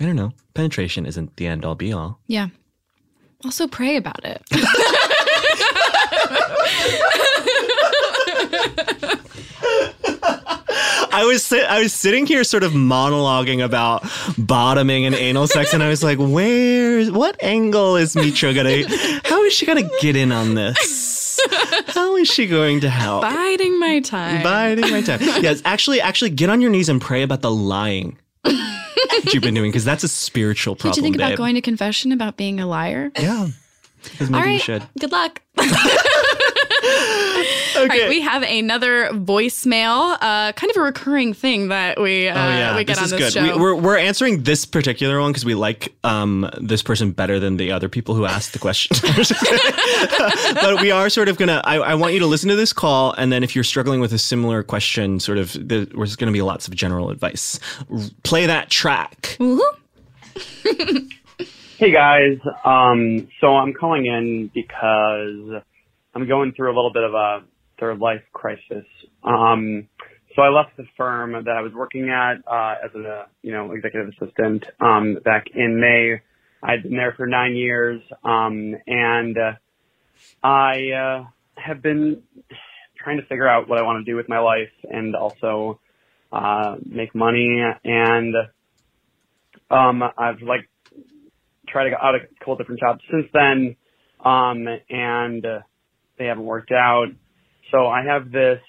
[0.00, 2.20] I don't know, penetration isn't the end all be all.
[2.26, 2.48] yeah.
[3.44, 4.42] Also, pray about it.
[11.14, 14.04] I was sit- I was sitting here sort of monologuing about
[14.38, 17.04] bottoming and anal sex, and I was like, "Where?
[17.12, 18.84] What angle is Mitra gonna?
[19.24, 21.38] How is she gonna get in on this?
[21.88, 24.42] How is she going to help?" Biding my time.
[24.42, 25.20] Biding my time.
[25.42, 28.18] Yes, actually, actually, get on your knees and pray about the lying
[29.24, 30.94] that you've been doing because that's a spiritual problem.
[30.94, 31.38] Did you think about babe.
[31.38, 33.10] going to confession about being a liar?
[33.18, 33.48] Yeah,
[34.04, 34.82] because maybe All you should.
[34.98, 35.40] Good luck.
[35.58, 35.70] Okay.
[37.76, 42.34] All right, we have another voicemail, uh, kind of a recurring thing that we uh,
[42.34, 43.32] Oh yeah, we get this on is this good.
[43.32, 43.56] show.
[43.56, 47.56] We, we're we're answering this particular one because we like um this person better than
[47.56, 48.96] the other people who asked the question.
[50.54, 51.60] but we are sort of gonna.
[51.64, 54.12] I, I want you to listen to this call, and then if you're struggling with
[54.12, 57.58] a similar question, sort of the, there's going to be lots of general advice.
[58.22, 59.36] Play that track.
[59.38, 59.60] Woohoo.
[61.82, 65.64] Hey guys, um, so I'm calling in because
[66.14, 67.42] I'm going through a little bit of a
[67.80, 68.84] third life crisis.
[69.24, 69.88] Um,
[70.36, 73.72] so I left the firm that I was working at uh, as a you know
[73.72, 76.20] executive assistant um, back in May.
[76.62, 79.52] I'd been there for nine years, um, and uh,
[80.40, 81.24] I uh,
[81.56, 82.22] have been
[82.96, 85.80] trying to figure out what I want to do with my life and also
[86.30, 87.60] uh, make money.
[87.82, 88.36] And
[89.68, 90.68] um, I've like
[91.72, 93.76] tried out a couple different jobs since then,
[94.24, 95.44] um, and
[96.18, 97.06] they haven't worked out.
[97.70, 98.60] So I have this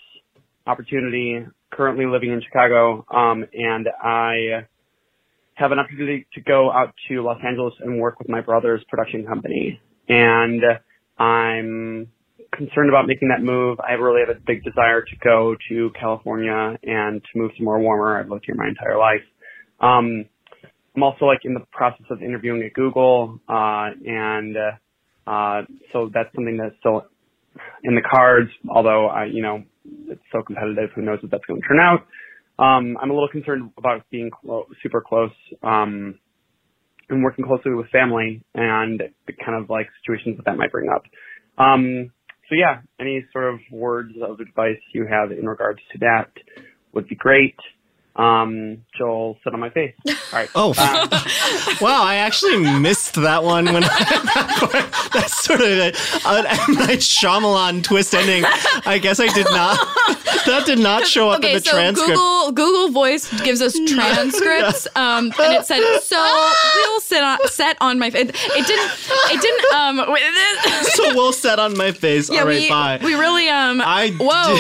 [0.66, 4.66] opportunity currently living in Chicago, um, and I
[5.56, 9.26] have an opportunity to go out to Los Angeles and work with my brother's production
[9.26, 9.80] company.
[10.08, 10.62] And
[11.18, 12.08] I'm
[12.52, 13.80] concerned about making that move.
[13.80, 18.20] I really have a big desire to go to California and to move somewhere warmer.
[18.20, 19.22] I've lived here my entire life.
[19.80, 20.26] Um,
[20.96, 24.56] I'm also like in the process of interviewing at Google, uh, and,
[25.26, 27.06] uh, so that's something that's still
[27.84, 29.64] in the cards, although I, you know,
[30.08, 30.90] it's so competitive.
[30.96, 32.02] Who knows what that's going to turn out?
[32.60, 35.32] Um, I'm a little concerned about being clo- super close,
[35.64, 36.20] um,
[37.10, 40.90] and working closely with family and the kind of like situations that that might bring
[40.90, 41.04] up.
[41.58, 42.12] Um,
[42.50, 46.32] so yeah, any sort of words of advice you have in regards to that
[46.94, 47.56] would be great.
[48.16, 49.96] Um, Joel, sit on my face.
[50.08, 50.50] All right.
[50.54, 50.70] Oh,
[51.82, 52.04] wow!
[52.04, 55.94] I actually missed that one when that's sort of a,
[56.28, 58.44] an M Night Shyamalan twist ending.
[58.86, 59.80] I guess I did not.
[60.46, 62.10] That did not show up Okay, in the so transcript.
[62.12, 67.78] Google Google Voice gives us transcripts, um, and it said so we'll sit on set
[67.82, 68.30] on my face.
[68.30, 68.92] It didn't.
[69.32, 69.74] It didn't.
[69.74, 70.18] Um,
[70.84, 72.30] so we'll set on my face.
[72.30, 73.00] yeah, All right, we bye.
[73.04, 73.82] we really um.
[73.84, 74.56] I whoa.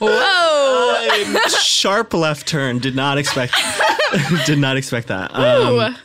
[0.00, 0.49] whoa.
[0.80, 2.78] I- sharp left turn.
[2.78, 3.54] Did not expect.
[4.46, 5.34] did not expect that.
[5.34, 5.96] Um,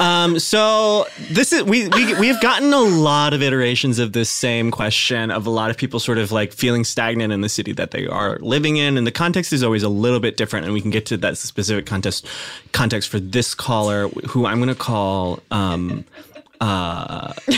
[0.00, 4.30] um, so this is we we we have gotten a lot of iterations of this
[4.30, 7.72] same question of a lot of people sort of like feeling stagnant in the city
[7.72, 10.64] that they are living in, and the context is always a little bit different.
[10.66, 12.26] And we can get to that specific context
[12.72, 15.40] context for this caller, who I'm going to call.
[15.50, 16.04] Um,
[16.60, 17.32] uh,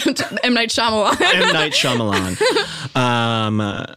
[0.43, 1.21] M Night Shyamalan.
[1.21, 2.97] M Night Shyamalan.
[2.97, 3.95] Um, uh,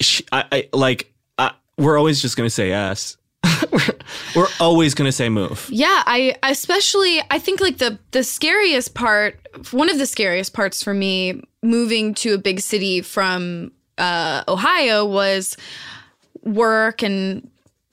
[0.00, 1.09] sh I, I like.
[1.80, 3.16] We're always just gonna say yes.
[3.72, 3.80] we're,
[4.36, 5.66] we're always gonna say move.
[5.70, 9.40] Yeah, I especially I think like the the scariest part,
[9.72, 15.04] one of the scariest parts for me moving to a big city from uh, Ohio
[15.06, 15.56] was
[16.42, 17.48] work and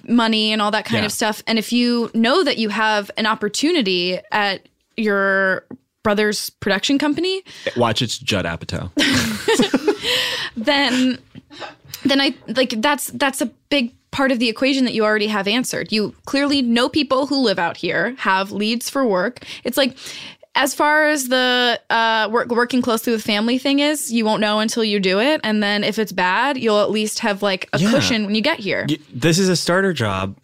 [0.07, 1.05] money and all that kind Yeah.
[1.07, 1.43] of stuff.
[1.47, 5.65] And if you know that you have an opportunity at your
[6.03, 7.43] brother's production company,
[7.75, 8.89] Watch it's Judd Apatow.
[10.55, 11.19] then
[12.03, 15.47] then I like that's that's a big part of the equation that you already have
[15.47, 15.91] answered.
[15.91, 19.43] You clearly know people who live out here, have leads for work.
[19.63, 19.97] It's like
[20.55, 24.59] as far as the uh, work, working closely with family thing is, you won't know
[24.59, 27.79] until you do it, and then if it's bad, you'll at least have like a
[27.79, 27.91] Yeah.
[27.91, 28.87] cushion when you get here.
[29.13, 30.35] This is a starter job.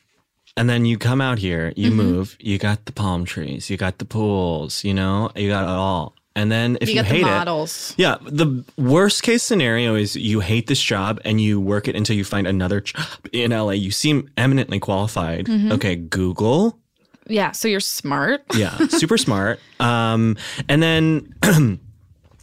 [0.56, 1.98] And then you come out here, you Mm-hmm.
[1.98, 5.70] move, you got the palm trees, you got the pools, you know, you got it
[5.70, 6.14] all.
[6.36, 7.94] And then if you you, hate it.
[7.98, 12.16] Yeah, the worst case scenario is you hate this job and you work it until
[12.16, 13.72] you find another job in LA.
[13.72, 15.46] You seem eminently qualified.
[15.46, 15.74] Mm-hmm.
[15.74, 16.80] Okay, Google.
[17.28, 18.44] Yeah, so you're smart.
[18.56, 19.60] Yeah, super smart.
[19.80, 21.34] Um, and then,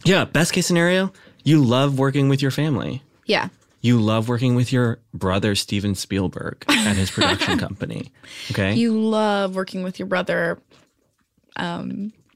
[0.05, 1.11] yeah, best case scenario,
[1.43, 3.01] you love working with your family.
[3.25, 3.49] Yeah.
[3.81, 8.11] You love working with your brother Steven Spielberg at his production company.
[8.51, 10.59] Okay, You love working with your brother.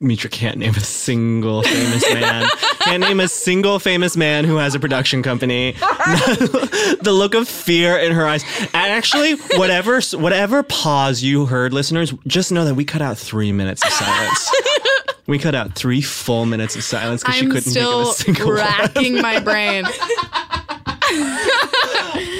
[0.05, 2.47] Mitra can't name a single famous man.
[2.79, 5.71] can't name a single famous man who has a production company.
[7.01, 8.43] the look of fear in her eyes.
[8.61, 13.51] And actually, whatever whatever pause you heard, listeners, just know that we cut out three
[13.51, 14.51] minutes of silence.
[15.27, 18.05] We cut out three full minutes of silence because she couldn't think of a still
[18.13, 18.57] single one.
[18.57, 19.83] racking my brain.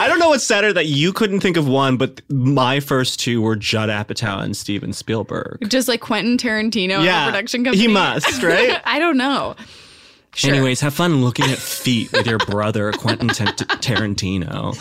[0.02, 3.42] I don't know what's sadder that you couldn't think of one, but my first two
[3.42, 5.70] were Judd Apatow and Steven Spielberg.
[5.70, 7.82] Just like Quentin Tarantino at a production company.
[7.82, 8.82] he must, right?
[8.84, 9.56] I don't know.
[10.34, 10.54] Sure.
[10.54, 14.76] Anyways, have fun looking at feet with your brother Quentin T- Tarantino.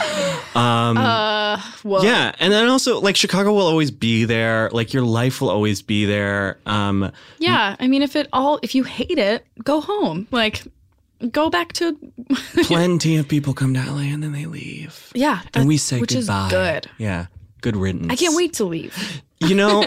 [0.56, 4.68] Uh, well, Yeah, and then also like Chicago will always be there.
[4.72, 6.58] Like your life will always be there.
[6.66, 7.76] Um, yeah.
[7.78, 10.26] I mean, if it all, if you hate it, go home.
[10.32, 10.64] Like,
[11.31, 11.96] go back to,
[12.64, 15.40] plenty of people come to LA and then they leave, yeah.
[15.55, 16.46] and we say which goodbye.
[16.46, 16.90] is good.
[16.98, 17.27] Yeah,
[17.61, 18.12] good riddance.
[18.12, 19.22] I can't wait to leave.
[19.40, 19.87] You know,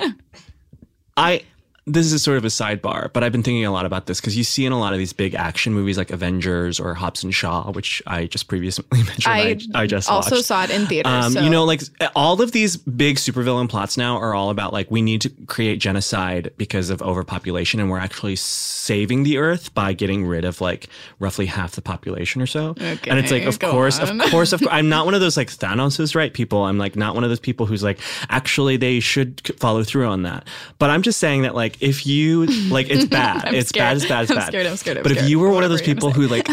[1.18, 1.44] I
[1.88, 4.36] this is sort of a sidebar, but I've been thinking a lot about this because
[4.36, 7.34] you see in a lot of these big action movies like Avengers or Hobbs and
[7.34, 9.26] Shaw, which I just previously mentioned.
[9.26, 10.46] I, I, just also watched.
[10.46, 11.12] saw it in theaters.
[11.12, 11.42] Um, so.
[11.42, 11.82] You know, like
[12.14, 15.80] all of these big supervillain plots now are all about like we need to create
[15.80, 20.90] genocide because of overpopulation, and we're actually saving the Earth by getting rid of like
[21.20, 22.72] roughly half the population or so.
[22.72, 25.38] Okay, and it's like, of course, of course, of course, I'm not one of those
[25.38, 26.64] like Thanos is right people.
[26.64, 30.24] I'm like not one of those people who's like actually they should follow through on
[30.24, 30.46] that.
[30.80, 33.46] But I'm just saying that like like if you like it's bad.
[33.46, 33.84] I'm it's scared.
[33.84, 33.98] bad.
[33.98, 34.22] It's bad.
[34.24, 34.48] It's I'm bad.
[34.48, 36.48] scared, I'm scared, I'm but if you were one of those people who like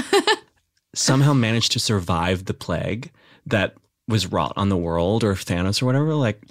[0.95, 3.11] somehow managed to survive the plague
[3.47, 3.75] that
[4.09, 6.43] was wrought on the world or Thanos or whatever, like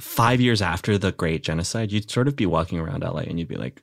[0.00, 3.48] five years after the great genocide, you'd sort of be walking around LA and you'd
[3.48, 3.82] be like,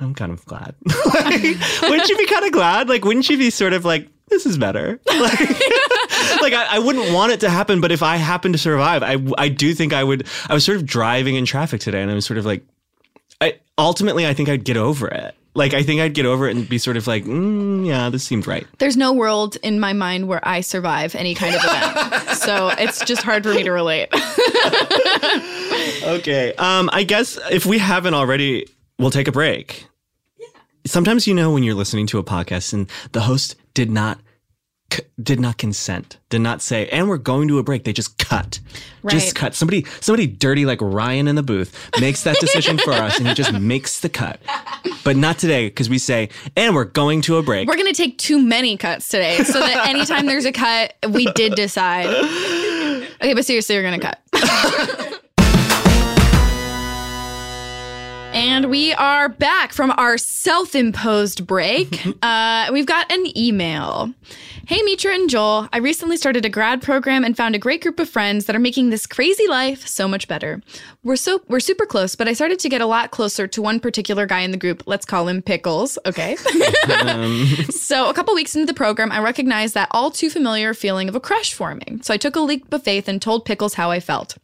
[0.00, 0.74] I'm kind of glad.
[1.14, 1.42] Like,
[1.82, 2.88] wouldn't you be kind of glad?
[2.88, 5.00] Like, wouldn't you be sort of like, this is better?
[5.06, 5.40] Like,
[6.40, 9.18] like I, I wouldn't want it to happen, but if I happen to survive, I,
[9.38, 10.26] I do think I would.
[10.48, 12.64] I was sort of driving in traffic today and I was sort of like,
[13.40, 15.34] I ultimately, I think I'd get over it.
[15.54, 18.24] Like, I think I'd get over it and be sort of like, mm, yeah, this
[18.24, 18.66] seemed right.
[18.78, 22.28] There's no world in my mind where I survive any kind of event.
[22.38, 24.08] so it's just hard for me to relate.
[26.02, 26.52] Okay.
[26.54, 28.66] Um, I guess if we haven't already,
[28.98, 29.86] we'll take a break.
[30.38, 30.46] Yeah.
[30.86, 34.20] Sometimes you know when you're listening to a podcast and the host did not
[35.22, 37.84] did not consent, did not say, and we're going to a break.
[37.84, 38.60] They just cut,
[39.02, 39.12] right.
[39.12, 39.54] just cut.
[39.54, 43.34] Somebody, somebody dirty like Ryan in the booth makes that decision for us, and he
[43.34, 44.40] just makes the cut.
[45.04, 47.68] But not today because we say, and we're going to a break.
[47.68, 51.26] We're going to take too many cuts today so that anytime there's a cut, we
[51.32, 52.06] did decide.
[52.06, 55.08] Okay, but seriously, we're going to cut.
[58.32, 62.00] And we are back from our self imposed break.
[62.22, 64.12] Uh, we've got an email.
[64.66, 65.68] Hey, Mitra and Joel.
[65.72, 68.60] I recently started a grad program and found a great group of friends that are
[68.60, 70.62] making this crazy life so much better.
[71.02, 73.80] We're so we're super close, but I started to get a lot closer to one
[73.80, 74.84] particular guy in the group.
[74.86, 76.36] Let's call him Pickles, okay?
[77.72, 81.16] So, a couple weeks into the program, I recognized that all too familiar feeling of
[81.16, 82.00] a crush forming.
[82.02, 84.36] So, I took a leap of faith and told Pickles how I felt.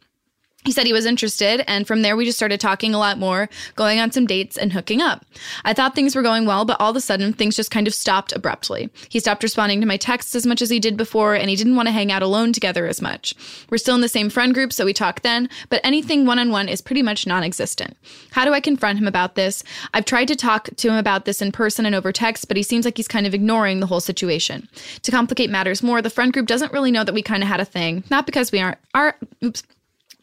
[0.65, 3.49] He said he was interested, and from there we just started talking a lot more,
[3.75, 5.25] going on some dates and hooking up.
[5.63, 7.93] I thought things were going well, but all of a sudden things just kind of
[7.93, 8.89] stopped abruptly.
[9.07, 11.77] He stopped responding to my texts as much as he did before, and he didn't
[11.77, 13.33] want to hang out alone together as much.
[13.69, 16.51] We're still in the same friend group, so we talk then, but anything one on
[16.51, 17.95] one is pretty much non existent.
[18.31, 19.63] How do I confront him about this?
[19.93, 22.63] I've tried to talk to him about this in person and over text, but he
[22.63, 24.67] seems like he's kind of ignoring the whole situation.
[25.03, 27.61] To complicate matters more, the friend group doesn't really know that we kind of had
[27.61, 29.63] a thing, not because we aren't, are, oops.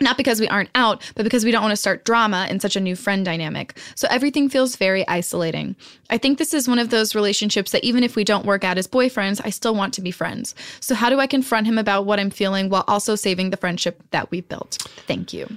[0.00, 2.76] Not because we aren't out, but because we don't want to start drama in such
[2.76, 3.78] a new friend dynamic.
[3.94, 5.74] So everything feels very isolating.
[6.10, 8.76] I think this is one of those relationships that even if we don't work out
[8.76, 10.54] as boyfriends, I still want to be friends.
[10.80, 14.02] So how do I confront him about what I'm feeling while also saving the friendship
[14.10, 14.86] that we've built?
[15.06, 15.56] Thank you.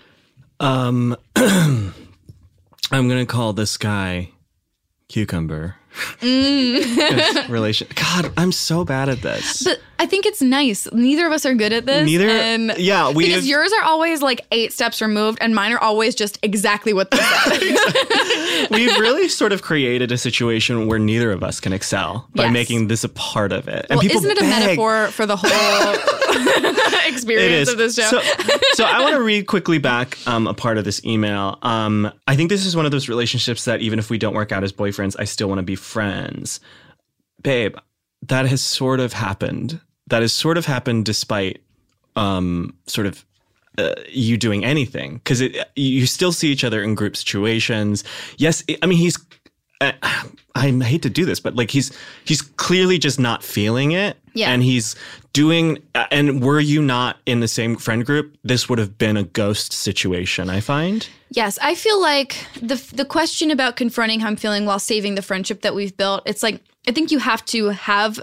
[0.61, 1.93] Um, I'm
[2.91, 4.31] gonna call this guy
[5.09, 5.75] Cucumber.
[6.21, 7.49] Mm.
[7.49, 7.87] relation.
[7.95, 9.63] God, I'm so bad at this.
[9.63, 10.87] But I think it's nice.
[10.93, 12.05] Neither of us are good at this.
[12.05, 15.73] Neither- And yeah, we because have- yours are always like eight steps removed, and mine
[15.73, 18.67] are always just exactly what they said.
[18.71, 22.53] We've really sort of created a situation where neither of us can excel by Yes.
[22.53, 23.85] making this a part of it.
[23.89, 25.49] And well, isn't it a beg- metaphor for the whole
[27.07, 28.03] experience of this show?
[28.03, 28.21] So,
[28.73, 31.57] so I want to read quickly back um, a part of this email.
[31.61, 34.51] Um, I think this is one of those relationships that even if we don't work
[34.51, 36.59] out as boyfriends, I still want to be friends.
[37.41, 37.75] Babe,
[38.27, 39.79] that has sort of happened.
[40.09, 41.61] That has sort of happened despite
[42.15, 43.25] um, sort of
[43.77, 45.41] uh, you doing anything because
[45.75, 48.03] you still see each other in group situations.
[48.37, 49.17] Yes, I mean he's.
[49.81, 49.93] Uh,
[50.55, 51.91] I hate to do this, but like he's
[52.25, 54.51] he's clearly just not feeling it, Yeah.
[54.51, 54.93] and he's
[55.31, 55.77] doing.
[55.95, 59.23] uh, And were you not in the same friend group, this would have been a
[59.23, 60.49] ghost situation.
[60.49, 61.07] I find.
[61.31, 65.21] Yes, I feel like the the question about confronting how I'm feeling while saving the
[65.21, 66.23] friendship that we've built.
[66.25, 68.19] It's like I think you have to have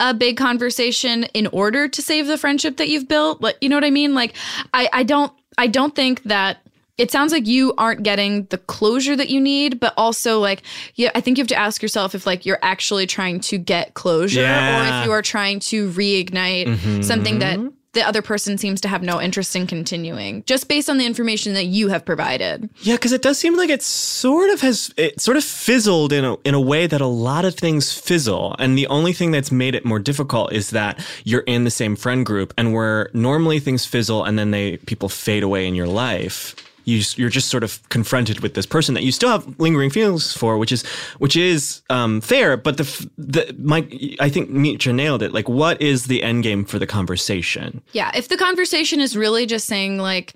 [0.00, 3.40] a big conversation in order to save the friendship that you've built.
[3.40, 4.14] Like, you know what I mean?
[4.14, 4.34] Like,
[4.74, 6.58] I I don't I don't think that.
[6.98, 10.62] It sounds like you aren't getting the closure that you need, but also like,
[10.96, 13.94] yeah, I think you have to ask yourself if like you're actually trying to get
[13.94, 17.00] closure or if you are trying to reignite mm-hmm.
[17.00, 17.58] something that
[17.92, 21.54] the other person seems to have no interest in continuing, just based on the information
[21.54, 22.70] that you have provided.
[22.82, 26.24] Yeah, because it does seem like it sort of has it sort of fizzled in
[26.24, 29.50] a in a way that a lot of things fizzle, and the only thing that's
[29.50, 33.58] made it more difficult is that you're in the same friend group, and where normally
[33.58, 36.54] things fizzle and then they people fade away in your life.
[36.84, 40.32] You, you're just sort of confronted with this person that you still have lingering feelings
[40.36, 40.84] for, which is
[41.18, 42.56] which is um, fair.
[42.56, 43.86] But the the my
[44.18, 45.32] I think Mitra nailed it.
[45.32, 47.82] Like, what is the end game for the conversation?
[47.92, 50.34] Yeah, if the conversation is really just saying like,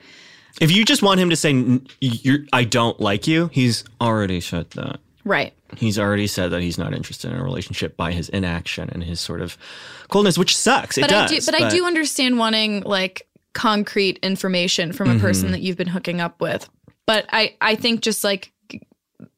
[0.61, 4.70] If you just want him to say, "You're I don't like you," he's already said
[4.72, 5.00] that.
[5.24, 9.02] right, he's already said that he's not interested in a relationship by his inaction and
[9.02, 9.57] his sort of
[10.09, 10.98] coldness, which sucks.
[10.98, 11.33] It does.
[11.33, 15.21] I do, but, I do understand wanting like concrete information from a Mm-hmm.
[15.23, 16.69] person that you've been hooking up with.
[17.07, 18.53] But I, I think just like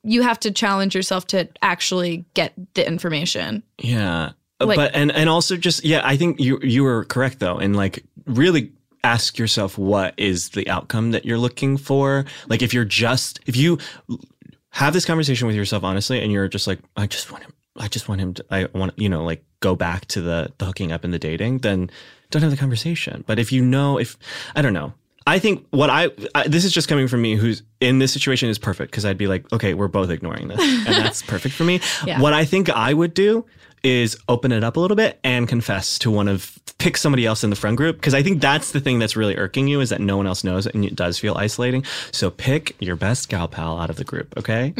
[0.02, 3.62] you have to challenge yourself to actually get the information.
[3.78, 4.32] Yeah.
[4.60, 7.58] Uh, Like- but and and also just yeah, I think you you were correct though,
[7.58, 8.72] and like really
[9.04, 12.24] ask yourself what is the outcome that you're looking for.
[12.48, 13.78] Like if you're just if you
[14.70, 17.88] have this conversation with yourself honestly and you're just like I just want him I
[17.88, 20.90] just want him to I want you know like go back to the the hooking
[20.92, 21.90] up and the dating, then
[22.30, 23.24] don't have the conversation.
[23.26, 24.16] But if you know if
[24.54, 24.92] I don't know,
[25.26, 28.48] I think what I, I, this is just coming from me who's in this situation
[28.48, 31.64] is perfect because I'd be like, okay, we're both ignoring this, and that's perfect for
[31.64, 31.80] me.
[32.04, 32.20] Yeah.
[32.20, 33.44] What I think I would do
[33.82, 37.44] is open it up a little bit and confess to one of pick somebody else
[37.44, 39.90] in the friend group because I think that's the thing that's really irking you is
[39.90, 41.84] that no one else knows and it does feel isolating.
[42.10, 44.74] So pick your best gal pal out of the group, okay?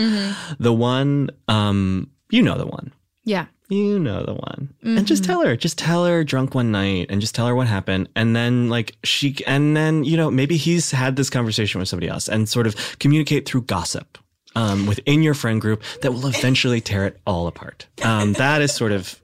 [0.59, 2.93] The one, um, you know the one
[3.25, 3.47] Yeah.
[3.69, 4.75] You know the one.
[4.83, 7.67] And just tell her just tell her drunk one night and just tell her what
[7.67, 8.09] happened.
[8.15, 12.09] And then like she and then you know maybe he's had this conversation with somebody
[12.09, 14.19] else and sort of communicate through gossip
[14.55, 17.87] um, within your friend group that will eventually tear it all apart.
[18.05, 19.21] Um, that is sort of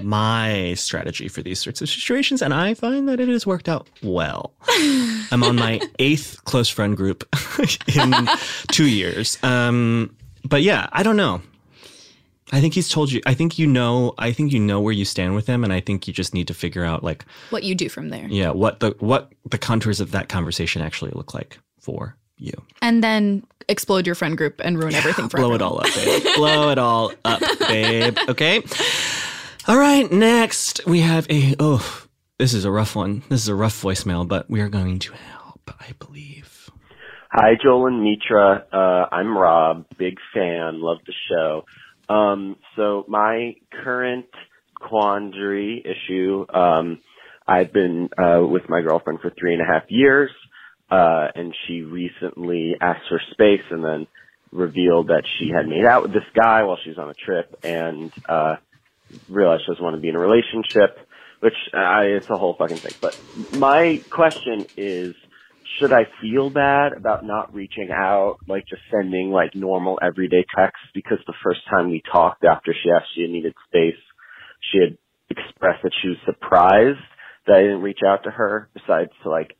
[0.00, 3.88] my strategy for these sorts of situations and i find that it has worked out
[4.00, 4.54] well.
[5.32, 7.28] I'm on my eighth close friend group
[7.96, 8.14] in
[8.68, 9.42] two years.
[9.42, 10.14] Um,
[10.44, 11.40] but yeah i don't know
[12.52, 13.20] I think he's told you.
[13.26, 14.14] I think you know.
[14.18, 16.48] I think you know where you stand with him, and I think you just need
[16.48, 18.26] to figure out, like, What you do from there.
[18.28, 22.52] yeah, what the what the contours of that conversation actually look like for you.
[22.80, 26.22] And then explode your friend group and ruin everything for Blow it all up, babe.
[26.36, 28.16] Blow it all up, babe.
[28.28, 28.62] Okay.
[29.66, 30.10] All right.
[30.10, 31.54] Next, we have a.
[31.60, 32.04] Oh,
[32.38, 33.22] this is a rough one.
[33.28, 35.70] This is a rough voicemail, but we are going to help.
[35.80, 36.70] I believe.
[37.30, 38.64] Hi, Joel and Mitra.
[38.72, 41.64] Uh, I'm Rob, big fan, love the show.
[42.08, 43.54] Um, so my
[43.84, 44.26] current
[44.80, 47.00] quandary issue, um,
[47.46, 50.30] I've been uh, with my girlfriend for three and a half years,
[50.90, 54.06] uh, and she recently asked for space and then
[54.52, 57.58] revealed that she had made out with this guy while she was on a trip
[57.62, 58.56] and uh,
[59.28, 60.96] realized she doesn't want to be in a relationship,
[61.40, 62.94] which uh, it's a whole fucking thing.
[63.00, 63.12] But
[63.52, 65.14] my question is,
[65.78, 70.86] should I feel bad about not reaching out, like just sending like normal everyday texts?
[70.94, 74.00] Because the first time we talked after she asked she needed space,
[74.72, 74.98] she had
[75.30, 76.98] expressed that she was surprised
[77.46, 79.56] that I didn't reach out to her besides to like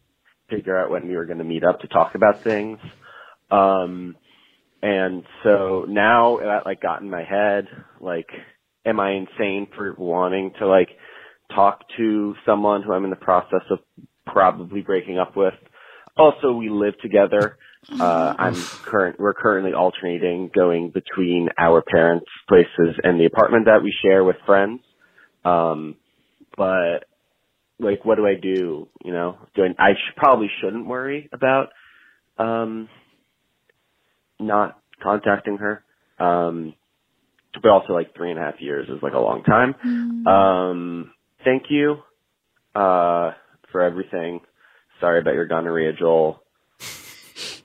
[0.49, 2.79] figure out when we were going to meet up to talk about things.
[3.51, 4.17] Um,
[4.83, 7.67] and so now that like got in my head,
[8.01, 8.29] like,
[8.85, 10.91] am I insane for wanting to like
[11.55, 13.79] talk to someone who I'm in the process of
[14.27, 15.55] probably breaking up with?
[16.19, 17.57] Also, we live together.
[18.01, 23.83] Uh, I'm current, we're currently alternating going between our parents' places and the apartment that
[23.83, 24.81] we share with friends.
[25.45, 25.97] Um,
[26.57, 27.05] but
[27.79, 28.89] like, what do I do?
[29.05, 29.75] You know, doing.
[29.79, 31.69] I, sh- probably shouldn't worry about,
[32.39, 32.89] um,
[34.41, 35.85] not contacting her.
[36.19, 36.75] Um,
[37.62, 39.75] but also like three and a half years is like a long time.
[40.27, 41.12] Um,
[41.45, 41.97] thank you,
[42.75, 43.33] uh,
[43.73, 44.41] for everything.
[45.01, 46.43] Sorry about your gonorrhea, Joel.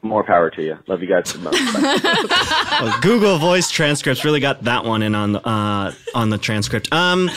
[0.02, 0.78] More power to you.
[0.88, 1.54] Love you guys so much.
[1.54, 2.50] Bye.
[2.82, 6.92] Well, Google Voice transcripts really got that one in on the uh, on the transcript.
[6.92, 7.30] Um,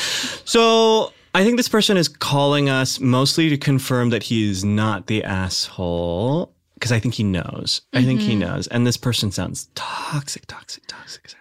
[0.45, 5.07] so I think this person is calling us mostly to confirm that he is not
[5.07, 7.83] the asshole because I think he knows.
[7.93, 11.35] I think he knows, and this person sounds toxic, toxic, toxic.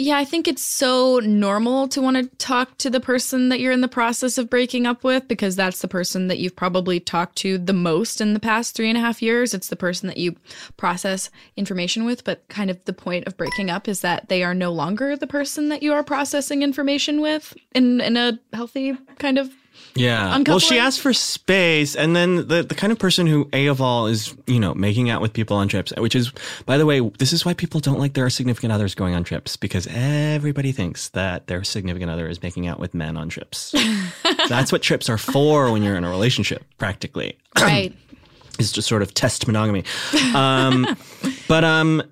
[0.00, 3.72] Yeah, I think it's so normal to want to talk to the person that you're
[3.72, 7.34] in the process of breaking up with because that's the person that you've probably talked
[7.38, 9.54] to the most in the past three and a half years.
[9.54, 10.36] It's the person that you
[10.76, 14.54] process information with, but kind of the point of breaking up is that they are
[14.54, 19.36] no longer the person that you are processing information with in in a healthy kind
[19.36, 19.50] of
[19.98, 20.42] Yeah.
[20.46, 23.80] Well, she asked for space, and then the the kind of person who a of
[23.80, 26.32] all is you know making out with people on trips, which is
[26.66, 29.56] by the way, this is why people don't like their significant others going on trips
[29.56, 33.74] because everybody thinks that their significant other is making out with men on trips.
[34.48, 37.94] That's what trips are for when you're in a relationship, practically right.
[38.58, 39.84] is just sort of test monogamy.
[40.34, 40.96] Um,
[41.48, 42.02] but um,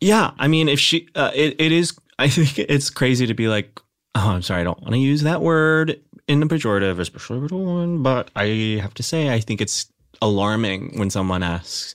[0.00, 1.96] yeah, I mean, if she, uh, it, it is.
[2.18, 3.78] I think it's crazy to be like,
[4.14, 8.02] oh, I'm sorry, I don't want to use that word in a pejorative, especially woman.
[8.02, 9.90] But I have to say, I think it's
[10.22, 11.94] alarming when someone asks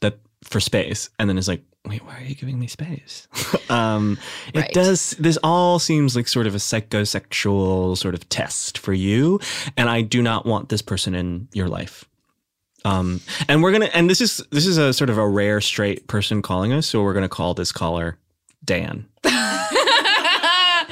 [0.00, 3.28] that for space and then is like, wait, why are you giving me space?
[3.70, 4.18] um,
[4.52, 5.10] it does.
[5.18, 9.40] This all seems like sort of a psychosexual sort of test for you,
[9.76, 12.04] and I do not want this person in your life.
[12.86, 16.06] Um, and we're gonna, and this is this is a sort of a rare straight
[16.06, 18.18] person calling us, so we're gonna call this caller
[18.64, 19.06] Dan.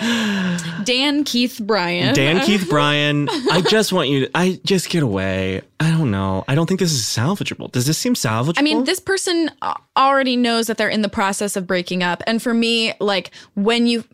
[0.85, 2.14] Dan Keith Bryan.
[2.14, 3.28] Dan Keith Bryan.
[3.30, 5.62] I just want you to, I just get away.
[5.80, 6.45] I don't know.
[6.49, 7.70] I don't think this is salvageable.
[7.72, 8.59] Does this seem salvageable?
[8.59, 9.51] I mean, this person
[9.97, 12.22] already knows that they're in the process of breaking up.
[12.26, 14.05] And for me, like when you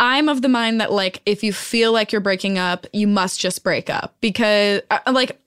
[0.00, 3.40] I'm of the mind that like if you feel like you're breaking up, you must
[3.40, 5.40] just break up because uh, like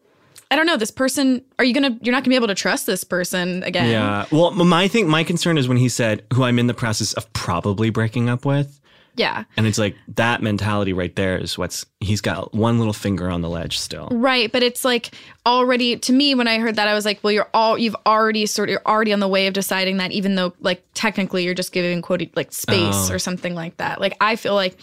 [0.51, 0.75] I don't know.
[0.75, 1.97] This person, are you gonna?
[2.01, 3.89] You're not gonna be able to trust this person again.
[3.89, 4.25] Yeah.
[4.33, 7.31] Well, my thing, my concern is when he said, "Who I'm in the process of
[7.31, 8.80] probably breaking up with,"
[9.15, 9.43] Yeah.
[9.57, 13.41] and it's like that mentality right there is what's he's got one little finger on
[13.41, 14.07] the ledge still.
[14.11, 15.11] Right, but it's like
[15.45, 18.45] already to me when I heard that I was like, well, you're all you've already
[18.45, 21.53] sort of you're already on the way of deciding that, even though like technically you're
[21.53, 23.13] just giving quote like space Oh.
[23.13, 23.99] or something like that.
[23.99, 24.77] Like I feel like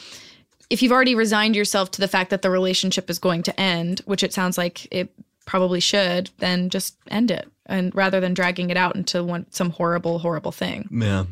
[0.70, 4.00] if you've already resigned yourself to the fact that the relationship is going to end,
[4.04, 5.10] which it sounds like it
[5.46, 9.70] probably should, then just end it, and rather than dragging it out into one some
[9.70, 10.86] horrible horrible thing.
[10.92, 11.24] Yeah.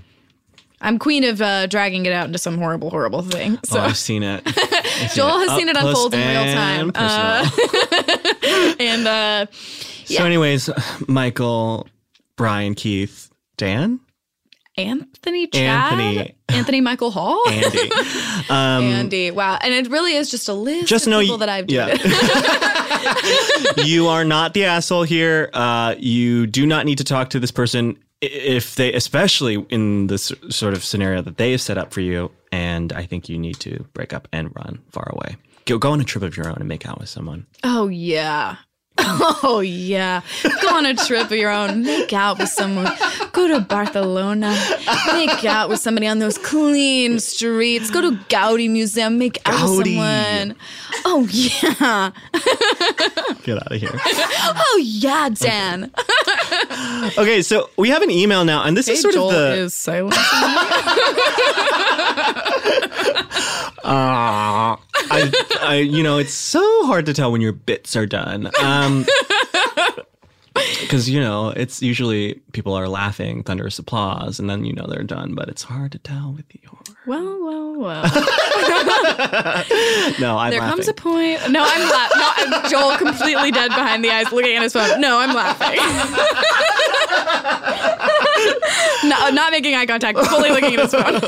[0.80, 3.58] I'm queen of uh, dragging it out into some horrible horrible thing.
[3.64, 4.42] So oh, I've seen it.
[4.46, 6.92] I've seen Joel has up seen it unfold in real time.
[6.92, 8.76] personal.
[8.80, 9.46] and uh,
[10.04, 10.70] So, anyways,
[11.08, 11.88] Michael,
[12.36, 14.00] Brian, Keith, Dan,
[14.76, 16.36] Anthony Chad, Anthony.
[16.50, 17.90] Anthony Michael Hall, Andy.
[18.48, 19.32] Um, Andy.
[19.32, 21.96] Wow, and it really is just a list just of know people that I've yeah.
[23.84, 25.50] you are not the asshole here.
[25.52, 30.32] Uh, you do not need to talk to this person if they, especially in this
[30.50, 32.30] sort of scenario that they have set up for you.
[32.52, 35.36] And I think you need to break up and run far away.
[35.66, 37.46] Go, go on a trip of your own and make out with someone.
[37.64, 38.56] Oh yeah.
[38.98, 40.22] Oh yeah.
[40.62, 41.82] Go on a trip of your own.
[41.82, 42.90] Make out with someone.
[43.32, 44.56] Go to Barcelona.
[45.12, 47.90] Make out with somebody on those clean streets.
[47.90, 49.18] Go to Gaudi Museum.
[49.18, 50.56] Make out with someone.
[51.04, 52.10] Oh yeah.
[53.44, 53.90] Get out of here.
[54.58, 55.90] Oh yeah, Dan.
[57.18, 59.52] okay, so we have an email now, and this is sort Joel of the.
[59.64, 60.14] is silent.
[63.88, 64.80] Ah,
[65.10, 68.50] I, I, you know, it's so hard to tell when your bits are done.
[68.62, 69.06] Um,
[70.80, 75.02] because you know, it's usually people are laughing, thunderous applause, and then you know they're
[75.02, 75.34] done.
[75.34, 76.72] But it's hard to tell with your.
[77.06, 78.04] well, well, well.
[80.18, 80.76] No, I'm There laughing.
[80.76, 81.40] comes a point.
[81.50, 82.18] No, I'm laughing.
[82.20, 85.00] No, I'm Joel completely dead behind the eyes, looking at his phone.
[85.00, 85.76] No, I'm laughing.
[89.08, 90.18] no, not making eye contact.
[90.18, 91.20] Fully looking at his phone.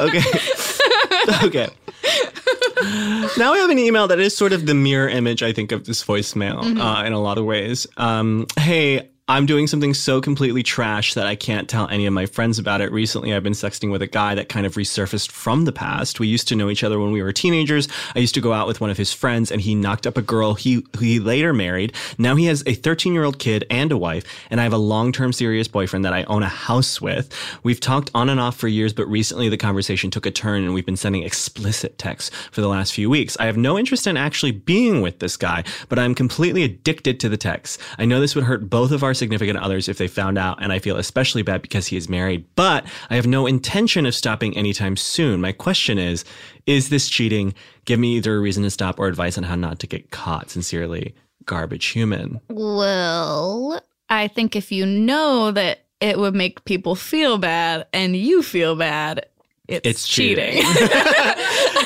[0.00, 1.46] okay.
[1.46, 1.68] okay.
[3.38, 5.84] Now we have an email that is sort of the mirror image, I think, of
[5.84, 6.80] this voicemail Mm-hmm.
[6.80, 7.86] uh, in a lot of ways.
[7.96, 12.26] Um, hey, I'm doing something so completely trash that I can't tell any of my
[12.26, 12.90] friends about it.
[12.90, 16.18] Recently, I've been sexting with a guy that kind of resurfaced from the past.
[16.18, 17.86] We used to know each other when we were teenagers.
[18.16, 20.22] I used to go out with one of his friends, and he knocked up a
[20.22, 21.92] girl he who he later married.
[22.18, 24.76] Now he has a 13 year old kid and a wife, and I have a
[24.76, 27.32] long term serious boyfriend that I own a house with.
[27.62, 30.74] We've talked on and off for years, but recently the conversation took a turn, and
[30.74, 33.36] we've been sending explicit texts for the last few weeks.
[33.38, 37.28] I have no interest in actually being with this guy, but I'm completely addicted to
[37.28, 37.78] the texts.
[37.98, 40.72] I know this would hurt both of our significant others if they found out, and
[40.72, 44.56] I feel especially bad because he is married, but I have no intention of stopping
[44.56, 45.40] anytime soon.
[45.40, 46.24] My question is
[46.66, 47.54] Is this cheating?
[47.84, 50.50] Give me either a reason to stop or advice on how not to get caught.
[50.50, 52.40] Sincerely, Garbage Human.
[52.48, 58.42] Well, I think if you know that it would make people feel bad and you
[58.42, 59.26] feel bad,
[59.68, 60.54] it's, It's cheating.
[60.62, 60.64] cheating.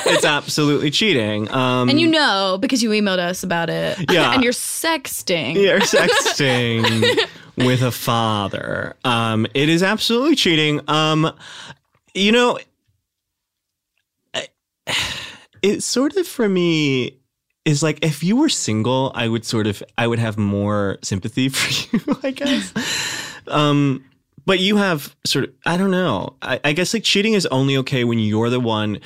[0.07, 1.49] it's absolutely cheating.
[1.51, 3.97] Um, and you know because you emailed us about it.
[4.11, 4.33] Yeah.
[4.33, 5.55] and you're sexting.
[5.55, 7.17] You're sexting
[7.57, 8.95] with a father.
[9.05, 10.81] Um, it is absolutely cheating.
[10.89, 11.31] Um,
[12.13, 12.57] you know,
[15.61, 17.17] it sort of for me
[17.65, 21.49] is like if you were single, I would sort of I would have more sympathy
[21.49, 22.73] for you, I guess.
[23.47, 24.03] um,
[24.47, 26.37] but you have sort of I don't know.
[26.41, 29.01] I, I guess like cheating is only okay when you're the one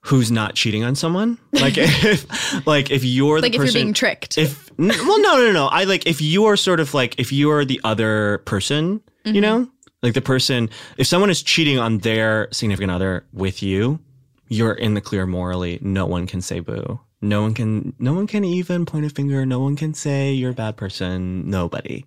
[0.00, 1.38] who's not cheating on someone.
[1.52, 4.38] Like if like if you're the like if person you're being tricked.
[4.38, 5.66] if well no no no.
[5.66, 9.34] I like if you are sort of like if you are the other person you
[9.34, 9.40] mm-hmm.
[9.42, 9.68] know?
[10.02, 14.00] Like the person if someone is cheating on their significant other with you
[14.48, 15.78] you're in the clear morally.
[15.80, 16.98] No one can say boo.
[17.20, 19.44] No one can no one can even point a finger.
[19.44, 21.48] No one can say you're a bad person.
[21.48, 22.06] Nobody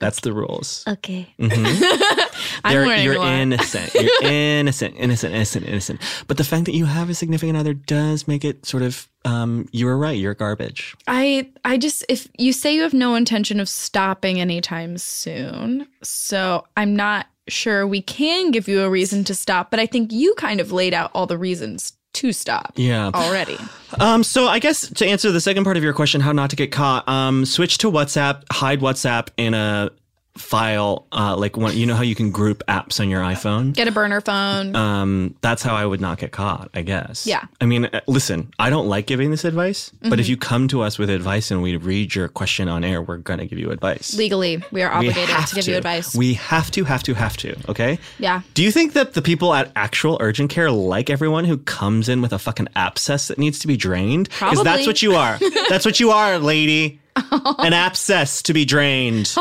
[0.00, 1.26] that's the rules okay.
[1.38, 2.22] Mhm.
[2.64, 3.32] I'm They're- you're lot.
[3.32, 3.92] innocent.
[3.94, 6.00] You're innocent, innocent, innocent, innocent.
[6.26, 9.68] But the fact that you have a significant other does make it sort of, um,
[9.72, 10.18] you were right.
[10.18, 10.96] You're garbage.
[11.06, 16.64] I I just if you say you have no intention of stopping anytime soon, so
[16.76, 20.34] I'm not sure we can give you a reason to stop, but I think you
[20.36, 23.10] kind of laid out all the reasons to stop Yeah.
[23.14, 23.56] already.
[24.00, 26.56] Um, so I guess to answer the second part of your question, how not to
[26.56, 29.90] get caught, um, switch to WhatsApp, hide WhatsApp in a
[30.38, 33.74] file, uh, like one, you know how you can group apps on your iPhone?
[33.74, 34.74] Get a burner phone.
[34.76, 37.26] Um, that's how I would not get caught, I guess.
[37.26, 37.44] Yeah.
[37.60, 40.20] I mean, uh, listen, I don't like giving this advice, but Mm-hmm.
[40.20, 43.18] if you come to us with advice and we read your question on air, we're
[43.18, 44.14] going to give you advice.
[44.16, 46.14] Legally, we are obligated have to give you advice.
[46.14, 47.56] We have to, have to, have to.
[47.68, 47.98] Okay.
[48.18, 48.40] yeah.
[48.54, 52.22] Do you think that the people at actual urgent care like everyone who comes in
[52.22, 54.28] with a fucking abscess that needs to be drained?
[54.30, 55.38] Because that's what you are.
[55.68, 57.00] that's what you are, lady.
[57.58, 59.34] An abscess to be drained.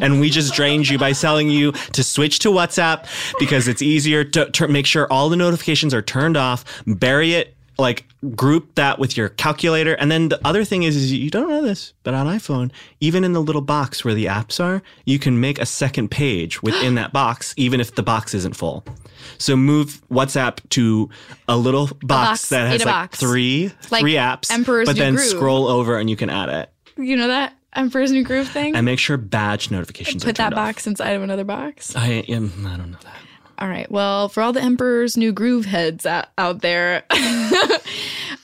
[0.00, 3.06] And we just drained you by telling you to switch to WhatsApp
[3.38, 7.54] because it's easier to, to make sure all the notifications are turned off, bury it
[7.78, 8.06] like
[8.36, 11.62] group that with your calculator and then the other thing is, is you don't know
[11.62, 12.70] this but on iphone
[13.00, 16.62] even in the little box where the apps are you can make a second page
[16.62, 18.84] within that box even if the box isn't full
[19.38, 21.08] so move whatsapp to
[21.48, 23.20] a little box, box that has like box.
[23.20, 27.16] three Like three apps Emperor's but then scroll over and you can add it You
[27.16, 28.76] know that Emperor's New Groove thing?
[28.76, 30.56] I make sure badge notifications are Put that off.
[30.56, 31.94] box inside of another box.
[31.96, 32.66] I am.
[32.66, 33.16] I don't know that.
[33.58, 33.88] All right.
[33.90, 37.04] Well, for all the Emperor's New Groove heads out, out there,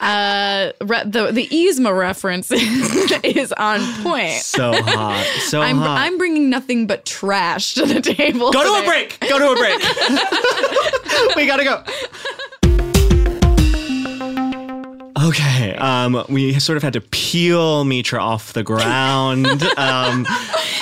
[0.00, 2.50] uh, re- the the Yzma reference
[3.24, 4.34] is on point.
[4.34, 5.24] So hot.
[5.48, 5.98] So I'm hot.
[6.00, 8.52] I'm bringing nothing but trash to the table.
[8.52, 9.18] Go to a break.
[9.28, 9.80] Go to a break.
[11.36, 11.82] we gotta go.
[15.22, 19.46] Okay, um, we sort of had to peel Mitra off the ground
[19.76, 20.26] um,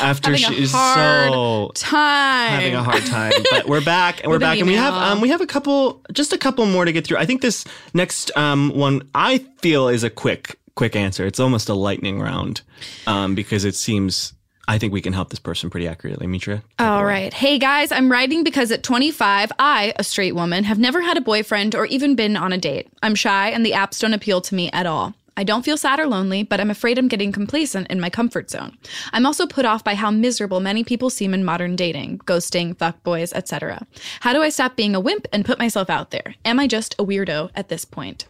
[0.01, 3.33] after Having a she's hard so Time having a hard time.
[3.51, 5.47] But we're back, and we're With an back, and we have um, we have a
[5.47, 7.17] couple, just a couple more to get through.
[7.19, 7.65] I think this
[7.95, 11.27] next um, one I feel is a quick quick answer.
[11.27, 12.63] It's almost a lightning round
[13.07, 14.35] um, because it seems.
[14.69, 16.63] I think we can help this person pretty accurately, Mitra.
[16.79, 17.33] All right.
[17.33, 21.23] Hey guys, I'm writing because at 25, I, a straight woman, have never had a
[21.23, 22.87] boyfriend or even been on a date.
[23.03, 25.15] I'm shy and the apps don't appeal to me at all.
[25.39, 28.51] I don't feel sad or lonely, but I'm afraid I'm getting complacent in my comfort
[28.51, 28.77] zone.
[29.13, 33.33] I'm also put off by how miserable many people seem in modern dating, ghosting, fuckboys,
[33.33, 33.87] etc.
[34.21, 36.35] How do I stop being a wimp and put myself out there?
[36.45, 38.27] Am I just a weirdo at this point?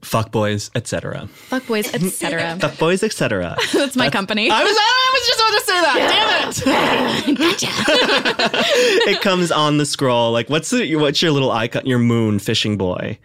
[0.00, 1.28] Fuckboys, etc.
[1.50, 2.56] Fuckboys, etc.
[2.60, 3.56] Fuckboys, etc.
[3.72, 4.50] That's my company.
[4.50, 7.24] I was I was just about to say that.
[7.24, 7.62] Damn it!
[9.08, 10.32] it comes on the scroll.
[10.32, 11.86] Like, what's the what's your little icon?
[11.86, 13.18] Your moon fishing boy,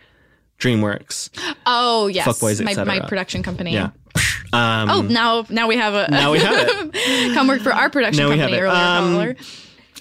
[0.60, 1.30] DreamWorks.
[1.66, 2.86] Oh yes, Fuckboys, my, etc.
[2.86, 3.74] my production company.
[3.74, 3.90] Yeah.
[4.52, 7.34] Um, Oh, now now we have a Now we have it.
[7.36, 8.68] come work for our production Now we company have it.
[8.68, 9.30] earlier.
[9.32, 9.36] Um.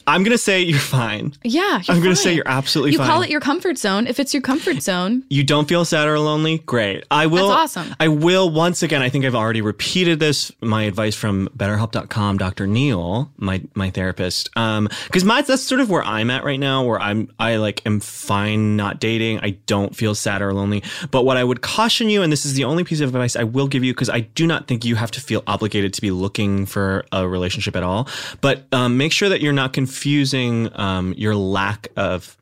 [0.08, 1.34] I'm gonna say you're fine.
[1.44, 3.06] Yeah, I'm you're gonna say you're absolutely You fine.
[3.06, 4.06] call it your comfort zone.
[4.06, 7.04] If it's your comfort zone, you don't feel sad or lonely, great.
[7.10, 7.48] I will.
[7.48, 7.94] That's awesome.
[8.00, 9.02] I will once again.
[9.02, 10.50] I think I've already repeated this.
[10.62, 12.66] My advice from BetterHelp.com, Dr.
[12.66, 16.84] Neil, my my therapist, because my that's sort of where I'm at right now.
[16.84, 19.40] Where I'm, I like am fine not dating.
[19.40, 20.82] I don't feel sad or lonely.
[21.10, 23.44] But what I would caution you, and this is the only piece of advice I
[23.44, 26.10] will give you, because I do not think you have to feel obligated to be
[26.10, 28.08] looking for a relationship at all.
[28.40, 32.36] But um, make sure that you're not confusing um, your lack of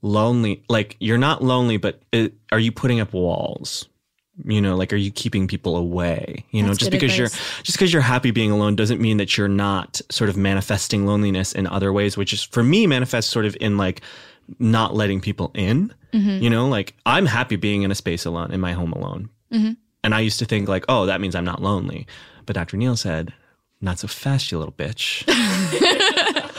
[0.00, 3.86] lonely like you're not lonely but it, are you putting up walls
[4.46, 7.18] you know like are you keeping people away you know just because advice.
[7.18, 11.06] you're just because you're happy being alone doesn't mean that you're not sort of manifesting
[11.06, 14.00] loneliness in other ways which is for me manifests sort of in like
[14.58, 16.42] not letting people in Mm-hmm.
[16.42, 19.72] you know like i'm happy being in a space alone in my home alone Mm-hmm.
[20.04, 22.06] and i used to think like oh that means i'm not lonely
[22.46, 23.32] but dr neil said
[23.80, 25.24] not so fast you little bitch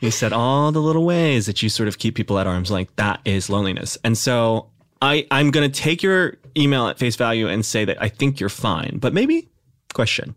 [0.00, 2.96] he said all the little ways that you sort of keep people at arm's length.
[2.96, 3.96] That is loneliness.
[4.04, 4.66] And so
[5.02, 8.38] i i'm going to take your email at face value and say that i think
[8.38, 9.48] you're fine but maybe
[9.94, 10.34] question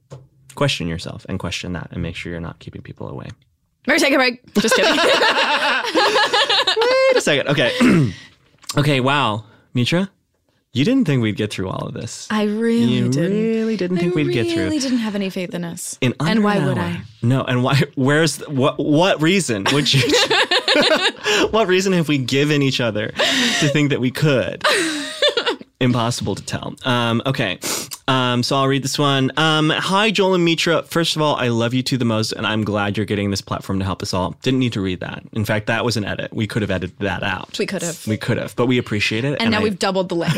[0.56, 3.28] question yourself and question that and make sure you're not keeping people away.
[3.88, 4.54] Take a break.
[4.56, 4.92] Just kidding.
[4.96, 5.08] wait
[7.18, 7.48] a second.
[7.50, 8.12] Okay.
[8.76, 9.46] Okay wow.
[9.76, 10.10] Mitra
[10.74, 13.32] you didn't think we'd get through all of this I really you didn't.
[13.38, 15.64] really didn't think I we'd really get through I Really didn't have any faith in
[15.64, 15.98] us.
[16.02, 16.78] in and why an would.
[16.78, 17.02] I?
[17.22, 17.82] No, and why?
[17.96, 18.80] Where's what?
[18.80, 20.02] What reason would you?
[21.52, 24.64] what reason have we given each other to think that we could?
[25.80, 26.76] Impossible to tell.
[26.86, 27.60] Um, okay,
[28.08, 29.32] um, so I'll read this one.
[29.38, 30.84] Um, Hi, Joel and Mitra.
[30.84, 33.42] First of all, I love you two the most, and I'm glad you're getting this
[33.42, 34.36] platform to help us all.
[34.42, 35.24] Didn't need to read that.
[35.34, 36.34] In fact, that was an edit.
[36.34, 37.58] We could have edited that out.
[37.58, 38.06] We could have.
[38.08, 39.38] We could have, but we appreciate it.
[39.40, 40.36] And, now I- we've doubled the length.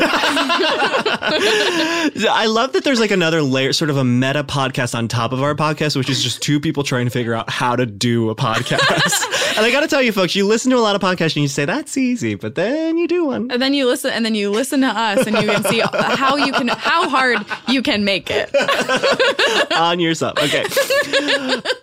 [2.28, 5.42] I love that there's like another layer, sort of a meta podcast on top of
[5.42, 8.34] our podcast, which is just two people trying to figure out how to do a
[8.36, 8.76] podcast.
[9.56, 11.42] and I got to tell you, folks, you listen to a lot of podcasts and
[11.42, 13.50] you say that's easy, but then you do one.
[13.50, 16.36] and then you listen, and then you listen to us, and you can see how
[16.36, 17.38] you can, how hard
[17.68, 18.50] you can make it.
[19.76, 20.38] on yourself.
[20.38, 20.64] Okay.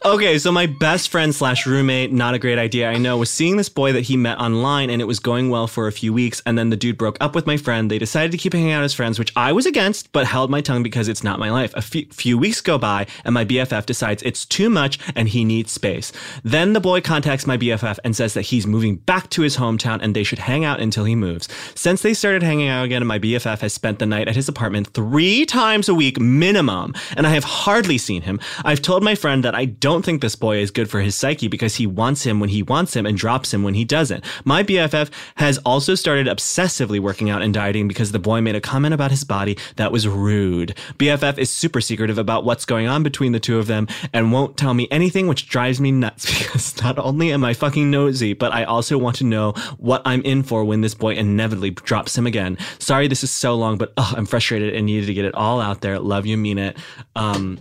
[0.06, 0.38] okay.
[0.38, 3.70] So my best friend slash roommate, not a great idea, I know, was seeing this
[3.70, 6.42] boy that he met online and it was going well for a few weeks.
[6.46, 7.90] And then the dude broke up with my friend.
[7.90, 10.62] They decided to keep hanging out as friends, which I was against, but held my
[10.62, 11.74] tongue because it's not my life.
[11.76, 15.46] A few, few weeks go by and my BFF decides it's too much and he
[15.46, 16.12] needs space.
[16.44, 20.00] Then the boy contacts my BFF and says that he's moving back to his hometown
[20.02, 21.48] and they should hang out until he moves.
[21.76, 24.88] Since they started hanging out again, my BFF has spent the night at his apartment
[24.94, 28.40] three times a week minimum, and I have hardly seen him.
[28.64, 31.48] I've told my friend that I don't think this boy is good for his psyche
[31.48, 34.24] because he wants him when he wants him and drops him when he doesn't.
[34.46, 38.62] My BFF has also started obsessively working out and dieting because the boy made a
[38.62, 39.58] comment about his his body.
[39.78, 40.76] That was rude.
[40.98, 44.58] BFF is super secretive about what's going on between the two of them and won't
[44.58, 48.52] tell me anything, which drives me nuts because not only am I fucking nosy, but
[48.52, 52.28] I also want to know what I'm in for when this boy inevitably drops him
[52.28, 52.58] again.
[52.80, 55.53] Sorry this is so long, but ugh, I'm frustrated and needed to get it all
[55.62, 56.00] out there.
[56.00, 56.78] Love you, mean it.
[57.16, 57.60] Um,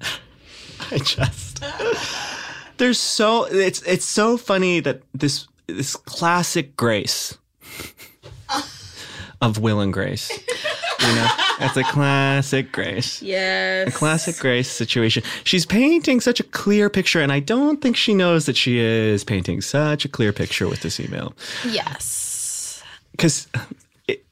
[0.90, 1.62] I just
[2.78, 7.36] there's so it's it's so funny that this this classic grace
[9.40, 10.30] of Will and Grace.
[11.00, 11.28] You know,
[11.60, 13.22] it's a classic Grace.
[13.22, 13.88] Yes.
[13.88, 15.22] A classic Grace situation.
[15.44, 19.22] She's painting such a clear picture, and I don't think she knows that she is
[19.24, 21.34] painting such a clear picture with this email.
[21.64, 22.82] Yes.
[23.12, 23.46] Because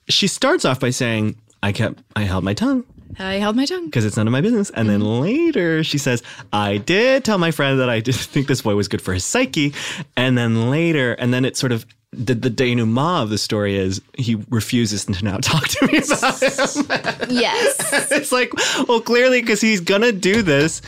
[0.09, 2.85] she starts off by saying, I kept, I held my tongue
[3.19, 3.87] I held my tongue.
[3.87, 4.71] because it's none of my business.
[4.71, 5.23] And then mm-hmm.
[5.23, 8.89] later she says, I did tell my friend that I did think this boy was
[8.89, 9.75] good for his psyche.
[10.17, 14.01] And then later, and then it sort of, the, the denouement of the story is
[14.17, 17.31] he refuses to now talk to me about him.
[17.31, 18.11] Yes.
[18.13, 18.53] it's like,
[18.89, 20.81] well, clearly because he's gonna do this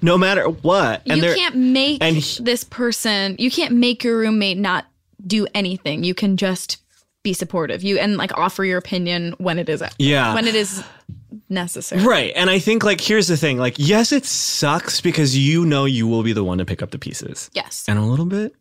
[0.00, 1.02] no matter what.
[1.06, 4.86] And you can't make and he- this person, you can't make your roommate not
[5.24, 6.02] do anything.
[6.02, 6.78] You can just
[7.22, 7.82] be supportive.
[7.82, 10.34] You and like offer your opinion when it is Yeah.
[10.34, 10.82] when it is
[11.48, 12.02] necessary.
[12.04, 12.32] Right.
[12.36, 13.58] And I think like here's the thing.
[13.58, 16.90] Like, yes, it sucks because you know you will be the one to pick up
[16.90, 17.50] the pieces.
[17.54, 17.84] Yes.
[17.88, 18.54] And a little bit,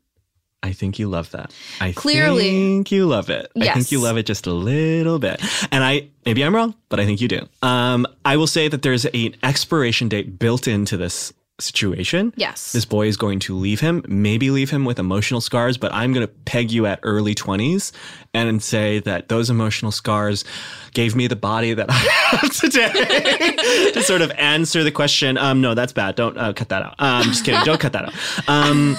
[0.64, 1.54] I think you love that.
[1.80, 2.50] I Clearly.
[2.50, 3.52] think you love it.
[3.56, 3.70] Yes.
[3.70, 5.42] I think you love it just a little bit.
[5.72, 7.48] And I maybe I'm wrong, but I think you do.
[7.62, 12.34] Um, I will say that there's an expiration date built into this situation.
[12.36, 12.72] Yes.
[12.72, 16.14] This boy is going to leave him, maybe leave him with emotional scars, but I'm
[16.14, 17.92] going to peg you at early 20s
[18.34, 20.46] and say that those emotional scars
[20.94, 21.94] gave me the body that I
[22.38, 25.38] have today to sort of answer the question.
[25.38, 26.16] Um, no, that's bad.
[26.16, 26.96] Don't uh, cut that out.
[27.00, 27.64] Um, just kidding.
[27.64, 28.14] Don't cut that out.
[28.48, 28.96] Um,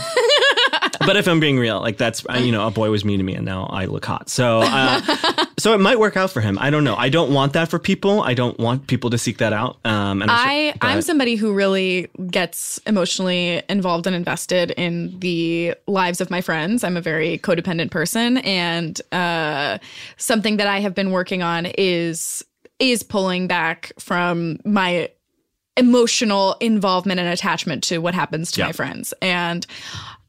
[1.00, 3.34] but if I'm being real, like that's you know a boy was mean to me
[3.34, 4.28] and now I look hot.
[4.28, 6.56] So uh, so it might work out for him.
[6.60, 6.94] I don't know.
[6.96, 8.22] I don't want that for people.
[8.22, 9.76] I don't want people to seek that out.
[9.84, 15.74] Um, and I but- I'm somebody who really gets emotionally involved and invested in the
[15.86, 16.84] lives of my friends.
[16.84, 19.78] I'm a very codependent person, and uh,
[20.16, 22.44] something that I have been working on is
[22.78, 25.10] is pulling back from my
[25.76, 28.66] emotional involvement and attachment to what happens to Yeah.
[28.66, 29.14] my friends.
[29.22, 29.66] And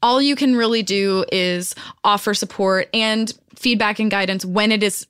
[0.02, 1.74] all you can really do is
[2.04, 5.06] offer support and feedback and guidance when it is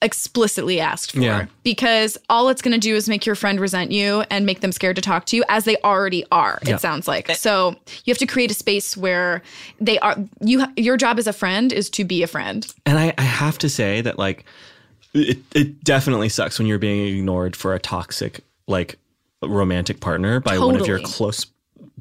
[0.00, 1.46] explicitly asked for Yeah.
[1.64, 4.70] because all it's going to do is make your friend resent you and make them
[4.70, 6.76] scared to talk to you as they already are Yeah.
[6.76, 7.74] it sounds like so
[8.04, 9.42] you have to create a space where
[9.80, 13.12] they are you your job as a friend is to be a friend And I,
[13.18, 14.44] I have to say that like
[15.14, 18.98] it, it definitely sucks when you're being ignored for a toxic like
[19.42, 21.46] romantic partner by one of your close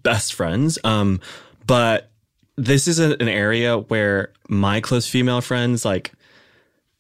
[0.03, 0.77] best friends.
[0.83, 1.19] Um,
[1.65, 2.09] but
[2.57, 6.11] this is a, an area where my close female friends like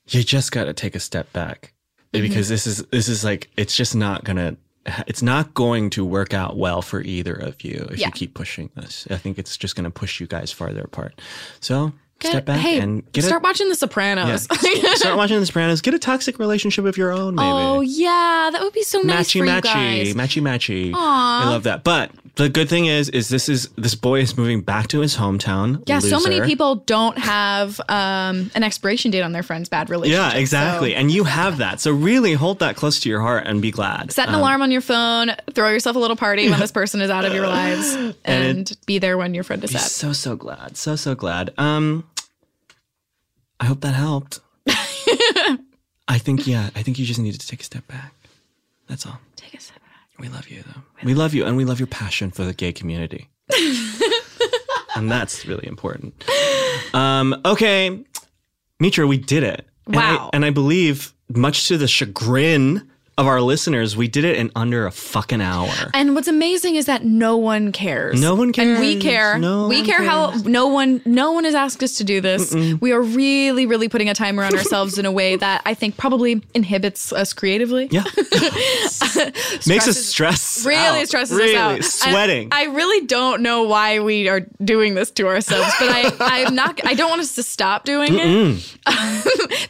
[0.09, 1.73] you just got to take a step back
[2.13, 2.21] mm-hmm.
[2.21, 4.57] because this is this is like it's just not gonna
[5.05, 8.07] it's not going to work out well for either of you if Yeah.
[8.07, 9.05] you keep pushing this.
[9.09, 11.19] I think it's just going to push you guys farther apart.
[11.59, 14.93] So Get- step back hey and get a, start watching the sopranos yeah.
[14.95, 15.81] Start watching The Sopranos.
[15.81, 17.45] Get a toxic relationship of your own, maybe.
[17.47, 20.91] oh yeah that would be so nice matchy for you matchy, guys matchy matchy.
[20.95, 21.83] I love that.
[21.83, 25.17] But the good thing is, is this is this boy is moving back to his
[25.17, 25.83] hometown.
[25.87, 30.33] yeah so many people don't have um, an expiration date on their friend's bad relationship
[30.33, 30.91] Yeah, exactly.
[30.91, 31.79] so- And you have that.
[31.81, 34.11] So really hold that close to your heart and be glad.
[34.11, 35.31] Set an Um, alarm on your phone.
[35.53, 38.77] Throw yourself a little party when this person is out of your lives, and, it-
[38.85, 39.81] be there when your friend is sad.
[39.81, 40.77] so so glad.
[40.77, 41.53] So so glad.
[41.57, 42.05] Um
[43.59, 44.39] I hope that helped.
[46.09, 48.13] I think yeah, I think you just needed to take a step back.
[48.87, 49.19] That's all.
[49.35, 49.86] Take a step back.
[50.19, 50.81] We love you though.
[51.03, 53.29] We love you and we love your passion for the gay community.
[54.95, 56.23] and that's really important.
[56.93, 58.03] Um, okay.
[58.79, 59.65] Mitra, we did it.
[59.85, 60.29] And I- Wow.
[60.33, 64.85] and I believe, much to the chagrin of our listeners, we did it in under
[64.85, 65.71] a fucking hour.
[65.93, 68.21] And what's amazing is that no one cares.
[68.21, 68.77] No one cares.
[68.77, 69.39] And we care.
[69.39, 72.53] No we care how no one no one has asked us to do this.
[72.53, 75.97] We are really, really putting a timer on ourselves in a way that I think
[75.97, 77.87] probably inhibits us creatively.
[77.91, 78.03] yeah.
[79.65, 80.63] Makes us stress.
[80.65, 81.07] Really out.
[81.07, 82.11] stresses really, us out.
[82.11, 82.49] Sweating.
[82.51, 86.53] I, I really don't know why we are doing this to ourselves, but I, I'm
[86.53, 86.79] not.
[86.85, 88.77] I don't want us to stop doing it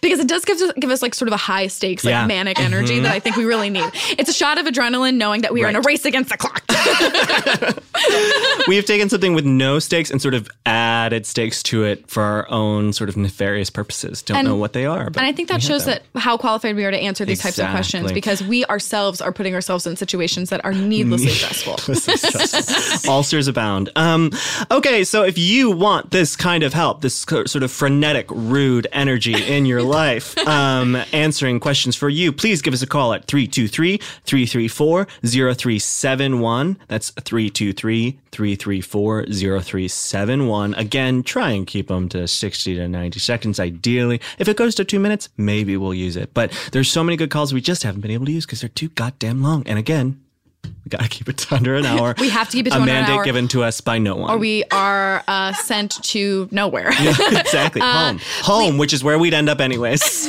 [0.01, 2.19] because it does give us give us like sort of a high stakes, like Yeah.
[2.19, 2.27] Mm-hmm.
[2.27, 3.89] manic energy that I think we really need.
[4.17, 6.63] It's a shot of adrenaline knowing that we are in a race against the clock.
[8.67, 12.23] we have taken something with no stakes and sort of added stakes to it for
[12.23, 14.21] our own sort of nefarious purposes.
[14.21, 15.99] Don't And- know what they are, but And I think that shows them.
[16.13, 19.31] that how qualified we are to answer these types of questions because we ourselves are
[19.31, 21.77] putting ourselves in situations that are needlessly stressful.
[23.11, 23.89] Ulcers abound.
[23.95, 24.31] Um,
[24.71, 29.33] okay, so if you want this kind of help, this sort of frenetic, rude energy
[29.33, 33.97] in your life, um, answering questions for you, please give us a call at 323
[33.97, 36.77] 334 0371.
[36.87, 40.73] That's 323 334 0371.
[40.75, 44.21] Again, try and keep them to 60 to 90 seconds, ideally.
[44.39, 46.33] If it goes to two minutes, maybe we'll use it.
[46.33, 48.69] But there's so many good calls we just haven't been able to use because they're
[48.69, 49.63] too goddamn long.
[49.65, 50.21] And again,
[50.63, 52.13] we gotta keep it to under an hour.
[52.19, 54.29] We have to keep it to a mandate given to us by no one.
[54.29, 56.87] or we are uh, sent to nowhere.
[56.99, 60.27] exactly home, home, which is where we'd end up anyways.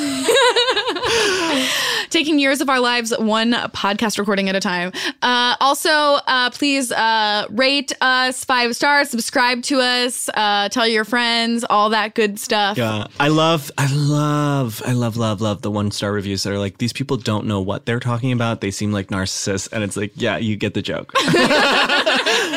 [2.11, 4.93] Taking years of our lives one podcast recording at a time.
[5.23, 11.05] Uh, also, uh, please uh, rate us five stars, subscribe to us, uh, tell your
[11.05, 12.77] friends, all that good stuff.
[12.77, 16.59] Yeah, I love, I love, I love, love, love the one star reviews that are
[16.59, 18.61] like these people don't know what they're talking about.
[18.61, 21.13] They seem like narcissists, and it's like, yeah, you get the joke.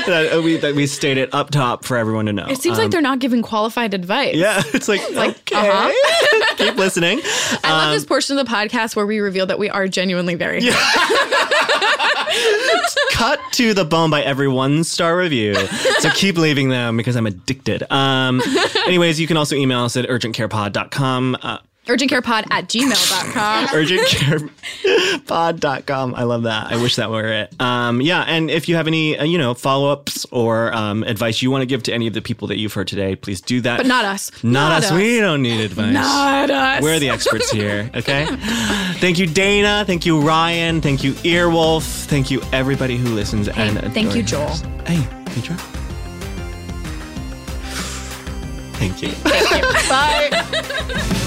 [0.06, 2.47] that uh, we that we stated up top for everyone to know.
[2.47, 4.36] It seems Um, like they're not giving qualified advice.
[4.36, 5.91] Yeah, it's like, okay, uh-huh.
[6.66, 7.20] Keep listening.
[7.64, 10.36] I love Um, this portion of the podcast where we reveal that we are genuinely
[10.36, 10.62] very
[13.12, 15.53] cut to the bone by every one star review.
[15.99, 17.84] So keep leaving them because I'm addicted.
[17.91, 18.41] Um,
[18.86, 21.38] anyways, you can also email us at urgentcarepod.com.
[21.41, 21.57] Uh,
[21.96, 23.68] urgentcarepod at gmail.com.
[25.28, 26.16] urgentcarepod.com.
[26.16, 26.72] I love that.
[26.72, 27.62] I wish that were it.
[27.62, 31.52] Um, yeah, and if you have any, uh, you know, follow-ups or um, advice you
[31.52, 33.78] want to give to any of the people that you've heard today, please do that.
[33.78, 34.32] But not us.
[34.44, 34.92] Not, us.
[34.92, 35.94] We don't need advice.
[35.94, 36.84] Not us.
[36.84, 38.26] We're the experts here, okay?
[39.00, 39.84] Thank you, Dana.
[39.86, 40.82] Thank you, Ryan.
[40.82, 42.06] Thank you, Earwolf.
[42.06, 43.48] Thank you, everybody who listens.
[43.50, 44.48] and thank you, Joel.
[44.48, 44.62] us.
[44.86, 45.56] Hey, Petra.
[48.78, 49.12] Thank you.
[49.89, 51.18] Bye.